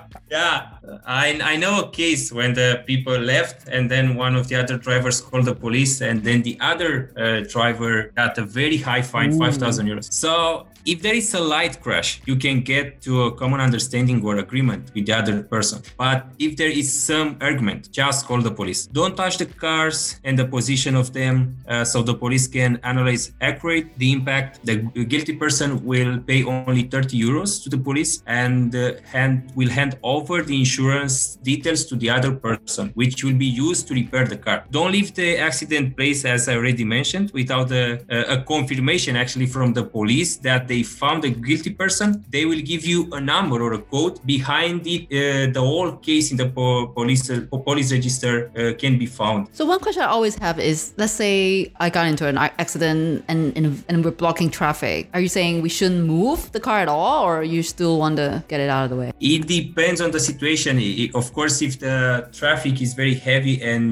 Yeah, 0.30 0.68
I, 1.06 1.38
I 1.42 1.56
know 1.56 1.82
a 1.84 1.90
case 1.90 2.32
when 2.32 2.54
the 2.54 2.82
people 2.86 3.16
left 3.16 3.68
and 3.68 3.88
then 3.88 4.16
one 4.16 4.34
of 4.34 4.48
the 4.48 4.56
other 4.56 4.76
drivers 4.76 5.20
called 5.20 5.44
the 5.44 5.54
police 5.54 6.00
and 6.00 6.24
then 6.24 6.42
the 6.42 6.56
other 6.60 7.12
uh, 7.16 7.40
driver 7.48 8.10
got 8.16 8.36
a 8.38 8.44
very 8.44 8.78
high 8.78 9.02
fine, 9.02 9.38
5,000 9.38 9.86
euros. 9.86 10.12
So 10.12 10.66
if 10.84 11.00
there 11.00 11.14
is 11.14 11.32
a 11.34 11.40
light 11.40 11.80
crash, 11.80 12.20
you 12.26 12.36
can 12.36 12.60
get 12.60 13.00
to 13.02 13.24
a 13.24 13.32
common 13.32 13.60
understanding 13.60 14.24
or 14.24 14.36
agreement 14.38 14.90
with 14.94 15.06
the 15.06 15.12
other 15.12 15.42
person. 15.42 15.82
But 15.96 16.26
if 16.38 16.56
there 16.56 16.68
is 16.68 16.88
some 16.92 17.36
argument, 17.40 17.90
just 17.90 18.26
call 18.26 18.40
the 18.40 18.50
police. 18.50 18.86
Don't 18.86 19.16
touch 19.16 19.38
the 19.38 19.46
cars 19.46 20.20
and 20.24 20.38
the 20.38 20.44
position 20.44 20.94
of 20.94 21.12
them 21.12 21.56
uh, 21.68 21.84
so 21.84 22.02
the 22.02 22.14
police 22.14 22.46
can 22.46 22.78
analyze 22.82 23.32
accurate 23.40 23.98
the 23.98 24.12
impact. 24.12 24.64
The 24.64 24.76
guilty 25.12 25.36
person 25.36 25.84
will 25.84 26.18
pay 26.18 26.44
only 26.44 26.82
30 26.82 27.18
euros 27.18 27.62
to 27.64 27.70
the 27.70 27.78
police 27.78 28.22
and 28.26 28.74
uh, 28.74 28.94
hand, 29.04 29.52
will 29.54 29.70
hand 29.70 29.98
over 30.02 30.42
the 30.42 30.58
insurance 30.58 31.36
details 31.36 31.86
to 31.86 31.96
the 31.96 32.10
other 32.10 32.32
person, 32.32 32.90
which 32.94 33.24
will 33.24 33.34
be 33.34 33.46
used 33.46 33.88
to 33.88 33.94
repair 33.94 34.26
the 34.26 34.36
car. 34.36 34.64
Don't 34.70 34.92
leave 34.92 35.14
the 35.14 35.38
accident 35.38 35.96
place, 35.96 36.24
as 36.24 36.48
I 36.48 36.56
already 36.56 36.84
mentioned, 36.84 37.30
without 37.32 37.72
a, 37.72 38.04
a, 38.10 38.42
confirmation 38.44 39.16
actually 39.16 39.46
from 39.46 39.72
the 39.72 39.84
police 39.84 40.36
that 40.36 40.68
they 40.68 40.73
found 40.82 41.24
a 41.24 41.30
guilty 41.30 41.70
person. 41.70 42.24
They 42.30 42.44
will 42.46 42.60
give 42.60 42.84
you 42.84 43.08
a 43.12 43.20
number 43.20 43.62
or 43.62 43.72
a 43.74 43.78
code 43.78 44.20
behind 44.26 44.86
it. 44.86 45.02
Uh, 45.06 45.52
the 45.52 45.60
whole 45.60 45.92
case 45.96 46.30
in 46.30 46.36
the 46.36 46.48
po- 46.48 46.88
police 46.88 47.30
uh, 47.30 47.40
police 47.68 47.92
register 47.92 48.50
uh, 48.56 48.72
can 48.78 48.98
be 48.98 49.06
found. 49.06 49.48
So 49.52 49.64
one 49.64 49.80
question 49.80 50.02
I 50.02 50.06
always 50.06 50.36
have 50.38 50.58
is, 50.58 50.92
let's 50.96 51.12
say 51.12 51.72
I 51.80 51.90
got 51.90 52.06
into 52.06 52.26
an 52.26 52.36
accident 52.38 53.24
and, 53.28 53.56
and 53.56 53.84
and 53.88 54.04
we're 54.04 54.10
blocking 54.22 54.50
traffic. 54.50 55.08
Are 55.14 55.20
you 55.20 55.28
saying 55.28 55.62
we 55.62 55.68
shouldn't 55.68 56.06
move 56.06 56.50
the 56.52 56.60
car 56.60 56.78
at 56.80 56.88
all, 56.88 57.24
or 57.24 57.42
you 57.42 57.62
still 57.62 57.98
want 57.98 58.16
to 58.16 58.42
get 58.48 58.60
it 58.60 58.70
out 58.70 58.84
of 58.84 58.90
the 58.90 58.96
way? 58.96 59.12
It 59.20 59.46
depends 59.46 60.00
on 60.00 60.10
the 60.10 60.20
situation. 60.20 60.78
I- 60.78 61.10
Of 61.14 61.26
course, 61.32 61.56
if 61.68 61.78
the 61.86 61.96
traffic 62.40 62.80
is 62.86 62.90
very 63.02 63.14
heavy 63.28 63.54
and 63.72 63.84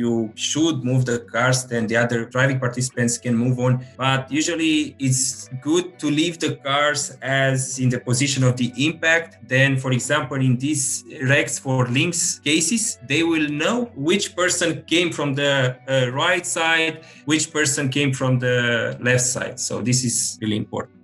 you 0.00 0.30
should 0.34 0.76
move 0.90 1.02
the 1.10 1.18
cars, 1.34 1.58
then 1.70 1.82
the 1.90 1.96
other 1.96 2.18
driving 2.34 2.58
participants 2.66 3.18
can 3.24 3.34
move 3.44 3.56
on. 3.66 3.72
But 3.96 4.20
usually, 4.40 4.94
it's 5.06 5.48
good 5.68 5.86
to 6.02 6.06
leave 6.20 6.29
the 6.38 6.56
cars 6.56 7.16
as 7.22 7.78
in 7.78 7.88
the 7.88 7.98
position 7.98 8.44
of 8.44 8.56
the 8.56 8.72
impact. 8.76 9.38
Then, 9.48 9.76
for 9.76 9.92
example, 9.92 10.36
in 10.36 10.56
these 10.56 11.04
Rechts 11.22 11.58
vor 11.60 11.86
links 11.86 12.38
cases, 12.40 12.98
they 13.06 13.22
will 13.22 13.48
know 13.48 13.90
which 13.96 14.36
person 14.36 14.82
came 14.84 15.10
from 15.10 15.34
the 15.34 15.76
uh, 15.88 16.10
right 16.12 16.46
side, 16.46 17.04
which 17.24 17.52
person 17.52 17.88
came 17.88 18.12
from 18.12 18.38
the 18.38 18.96
left 19.00 19.24
side. 19.24 19.58
So, 19.58 19.80
this 19.80 20.04
is 20.04 20.38
really 20.40 20.56
important. 20.56 20.96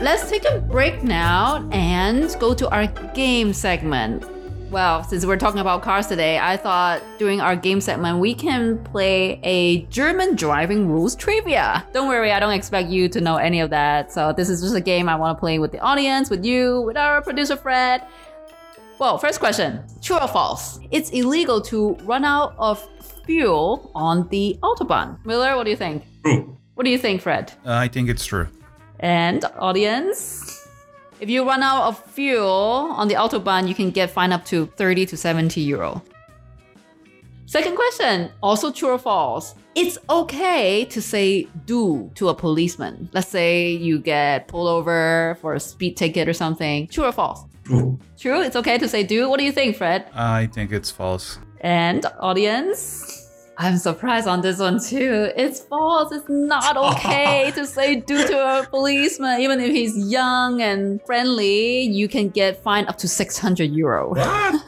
Let's 0.00 0.28
take 0.28 0.44
a 0.44 0.60
break 0.60 1.02
now 1.02 1.66
and 1.72 2.36
go 2.38 2.52
to 2.52 2.68
our 2.68 2.86
game 3.14 3.54
segment. 3.54 4.33
Well, 4.74 5.04
since 5.04 5.24
we're 5.24 5.36
talking 5.36 5.60
about 5.60 5.82
cars 5.82 6.08
today, 6.08 6.40
I 6.40 6.56
thought 6.56 7.00
during 7.16 7.40
our 7.40 7.54
game 7.54 7.80
segment 7.80 8.18
we 8.18 8.34
can 8.34 8.82
play 8.82 9.38
a 9.44 9.82
German 9.82 10.34
driving 10.34 10.88
rules 10.88 11.14
trivia. 11.14 11.86
Don't 11.92 12.08
worry, 12.08 12.32
I 12.32 12.40
don't 12.40 12.54
expect 12.54 12.88
you 12.88 13.08
to 13.10 13.20
know 13.20 13.36
any 13.36 13.60
of 13.60 13.70
that. 13.70 14.10
So 14.10 14.32
this 14.32 14.48
is 14.48 14.62
just 14.62 14.74
a 14.74 14.80
game 14.80 15.08
I 15.08 15.14
want 15.14 15.38
to 15.38 15.40
play 15.40 15.60
with 15.60 15.70
the 15.70 15.78
audience, 15.78 16.28
with 16.28 16.44
you, 16.44 16.80
with 16.80 16.96
our 16.96 17.22
producer 17.22 17.54
Fred. 17.54 18.02
Well, 18.98 19.16
first 19.16 19.38
question 19.38 19.84
True 20.02 20.18
or 20.18 20.26
false? 20.26 20.80
It's 20.90 21.10
illegal 21.10 21.60
to 21.70 21.94
run 22.02 22.24
out 22.24 22.56
of 22.58 22.84
fuel 23.26 23.92
on 23.94 24.26
the 24.30 24.58
Autobahn. 24.60 25.24
Miller, 25.24 25.54
what 25.54 25.66
do 25.66 25.70
you 25.70 25.76
think? 25.76 26.02
True. 26.24 26.58
What 26.74 26.82
do 26.82 26.90
you 26.90 26.98
think, 26.98 27.22
Fred? 27.22 27.52
Uh, 27.64 27.74
I 27.74 27.86
think 27.86 28.08
it's 28.08 28.26
true. 28.26 28.48
And 28.98 29.44
audience? 29.56 30.63
If 31.20 31.30
you 31.30 31.46
run 31.46 31.62
out 31.62 31.84
of 31.84 32.04
fuel 32.06 32.90
on 32.96 33.08
the 33.08 33.14
Autobahn, 33.14 33.68
you 33.68 33.74
can 33.74 33.90
get 33.90 34.10
fined 34.10 34.32
up 34.32 34.44
to 34.46 34.66
30 34.76 35.06
to 35.06 35.16
70 35.16 35.60
euro. 35.60 36.02
Second 37.46 37.76
question, 37.76 38.30
also 38.42 38.72
true 38.72 38.90
or 38.90 38.98
false? 38.98 39.54
It's 39.74 39.98
okay 40.10 40.84
to 40.86 41.00
say 41.00 41.46
du 41.66 42.10
to 42.14 42.28
a 42.28 42.34
policeman. 42.34 43.08
Let's 43.12 43.28
say 43.28 43.70
you 43.70 43.98
get 43.98 44.48
pulled 44.48 44.68
over 44.68 45.38
for 45.40 45.54
a 45.54 45.60
speed 45.60 45.96
ticket 45.96 46.28
or 46.28 46.32
something. 46.32 46.88
True 46.88 47.04
or 47.04 47.12
false? 47.12 47.44
True. 47.64 47.98
True, 48.18 48.40
it's 48.42 48.56
okay 48.56 48.78
to 48.78 48.88
say 48.88 49.04
du. 49.04 49.28
What 49.28 49.38
do 49.38 49.44
you 49.44 49.52
think, 49.52 49.76
Fred? 49.76 50.06
I 50.14 50.46
think 50.46 50.72
it's 50.72 50.90
false. 50.90 51.38
And 51.60 52.04
audience? 52.20 53.23
I'm 53.56 53.76
surprised 53.78 54.26
on 54.26 54.40
this 54.40 54.58
one 54.58 54.80
too. 54.82 55.30
It's 55.36 55.60
false. 55.60 56.12
It's 56.12 56.24
not 56.28 56.76
okay 56.76 57.50
to 57.52 57.66
say 57.76 57.96
du 57.96 58.26
to 58.26 58.36
a 58.60 58.66
policeman, 58.66 59.40
even 59.40 59.60
if 59.60 59.70
he's 59.72 59.96
young 60.10 60.60
and 60.60 61.00
friendly. 61.06 61.82
You 61.82 62.08
can 62.08 62.28
get 62.30 62.62
fined 62.62 62.88
up 62.88 62.98
to 62.98 63.08
600 63.08 63.70
euro 63.70 64.10
What? 64.10 64.62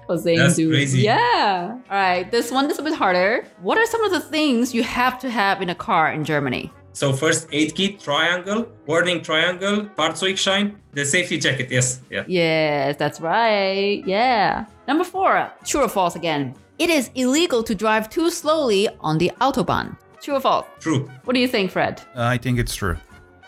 for 0.06 0.18
saying 0.18 0.38
That's 0.38 0.56
du. 0.56 0.68
crazy. 0.70 1.02
Yeah. 1.02 1.78
All 1.90 1.96
right. 1.96 2.30
This 2.30 2.50
one 2.50 2.70
is 2.70 2.78
a 2.78 2.82
bit 2.82 2.94
harder. 2.94 3.46
What 3.62 3.78
are 3.78 3.86
some 3.86 4.02
of 4.04 4.10
the 4.10 4.20
things 4.20 4.74
you 4.74 4.82
have 4.82 5.18
to 5.20 5.30
have 5.30 5.62
in 5.62 5.70
a 5.70 5.74
car 5.74 6.12
in 6.12 6.24
Germany? 6.24 6.72
so 6.96 7.12
first 7.12 7.48
aid 7.50 7.74
kit, 7.74 7.98
triangle, 7.98 8.68
warning 8.86 9.20
triangle, 9.20 9.84
Fahrzeugschein, 9.98 10.76
the 10.92 11.04
safety 11.04 11.36
jacket. 11.38 11.68
Yes. 11.68 12.00
Yeah. 12.08 12.22
Yes, 12.28 12.94
that's 12.96 13.20
right. 13.20 14.00
Yeah. 14.06 14.66
Number 14.86 15.02
four. 15.02 15.50
True 15.64 15.82
or 15.82 15.88
false 15.88 16.14
again? 16.14 16.54
It 16.78 16.90
is 16.90 17.10
illegal 17.14 17.62
to 17.62 17.74
drive 17.74 18.10
too 18.10 18.30
slowly 18.30 18.88
on 19.00 19.18
the 19.18 19.30
autobahn. 19.40 19.96
True 20.20 20.34
or 20.34 20.40
false? 20.40 20.66
True. 20.80 21.08
What 21.24 21.34
do 21.34 21.40
you 21.40 21.46
think, 21.46 21.70
Fred? 21.70 22.00
Uh, 22.16 22.24
I 22.24 22.38
think 22.38 22.58
it's 22.58 22.74
true. 22.74 22.96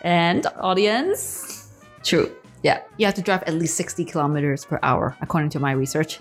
And 0.03 0.47
audience? 0.61 1.73
True. 2.05 2.31
Yeah. 2.63 2.83
You 2.99 3.07
have 3.07 3.15
to 3.17 3.23
drive 3.23 3.43
at 3.45 3.55
least 3.55 3.77
60 3.77 4.05
kilometers 4.05 4.65
per 4.65 4.79
hour, 4.83 5.17
according 5.21 5.51
to 5.51 5.59
my 5.61 5.73
research. 5.73 6.21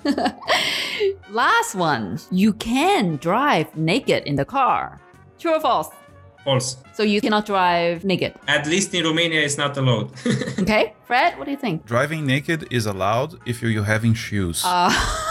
Last 1.30 1.76
one. 1.76 2.20
You 2.32 2.54
can 2.54 3.18
drive 3.18 3.76
naked 3.78 4.24
in 4.24 4.36
the 4.36 4.46
car. 4.46 5.00
True 5.38 5.56
or 5.56 5.60
false? 5.60 5.90
False. 6.44 6.78
So 6.94 7.04
you 7.04 7.22
cannot 7.22 7.46
drive 7.46 8.04
naked. 8.06 8.34
At 8.48 8.66
least 8.68 8.94
in 8.94 9.04
Romania, 9.04 9.42
it's 9.42 9.58
not 9.58 9.78
allowed. 9.78 10.12
Okay. 10.60 10.94
Fred, 11.06 11.38
what 11.38 11.46
do 11.46 11.52
you 11.52 11.58
think? 11.58 11.86
Driving 11.86 12.26
naked 12.26 12.68
is 12.72 12.86
allowed 12.88 13.40
if 13.46 13.62
you're 13.62 13.84
having 13.84 14.14
shoes. 14.16 14.64
Uh, 14.66 14.90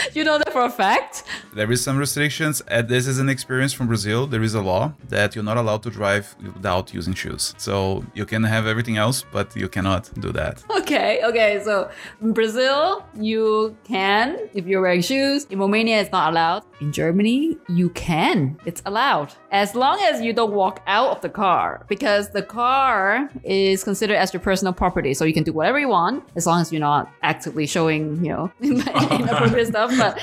you 0.14 0.24
know 0.24 0.38
that 0.38 0.52
for 0.52 0.64
a 0.64 0.70
fact? 0.70 1.24
there 1.54 1.70
is 1.72 1.82
some 1.82 1.98
restrictions. 1.98 2.60
And 2.68 2.88
this 2.88 3.06
is 3.06 3.18
an 3.18 3.28
experience 3.28 3.72
from 3.72 3.86
Brazil. 3.86 4.26
There 4.26 4.42
is 4.42 4.54
a 4.54 4.62
law 4.62 4.92
that 5.08 5.34
you're 5.34 5.44
not 5.44 5.56
allowed 5.56 5.82
to 5.84 5.90
drive 5.90 6.36
without 6.56 6.94
using 6.94 7.14
shoes. 7.14 7.54
So 7.58 8.04
you 8.14 8.24
can 8.24 8.42
have 8.44 8.66
everything 8.66 8.96
else, 8.96 9.24
but 9.32 9.54
you 9.56 9.68
cannot 9.68 10.10
do 10.20 10.30
that. 10.32 10.62
Oh, 10.70 10.77
Okay, 10.88 11.20
okay. 11.22 11.60
So 11.62 11.90
in 12.22 12.32
Brazil, 12.32 13.04
you 13.14 13.76
can 13.84 14.38
if 14.54 14.66
you're 14.66 14.80
wearing 14.80 15.02
shoes. 15.02 15.44
In 15.50 15.58
Romania, 15.58 16.00
it's 16.00 16.10
not 16.10 16.32
allowed. 16.32 16.64
In 16.80 16.92
Germany, 16.92 17.58
you 17.68 17.90
can. 17.90 18.58
It's 18.64 18.80
allowed 18.86 19.34
as 19.50 19.74
long 19.74 20.00
as 20.00 20.22
you 20.22 20.32
don't 20.32 20.52
walk 20.52 20.80
out 20.86 21.10
of 21.10 21.20
the 21.20 21.28
car 21.28 21.84
because 21.88 22.30
the 22.30 22.42
car 22.42 23.28
is 23.44 23.84
considered 23.84 24.16
as 24.16 24.32
your 24.32 24.40
personal 24.40 24.72
property. 24.72 25.12
So 25.12 25.26
you 25.26 25.34
can 25.34 25.44
do 25.44 25.52
whatever 25.52 25.78
you 25.78 25.88
want 25.88 26.24
as 26.36 26.46
long 26.46 26.62
as 26.62 26.72
you're 26.72 26.80
not 26.80 27.12
actively 27.22 27.66
showing, 27.66 28.24
you 28.24 28.32
know, 28.32 28.52
inappropriate 28.62 29.68
stuff. 29.74 29.92
But, 29.98 30.18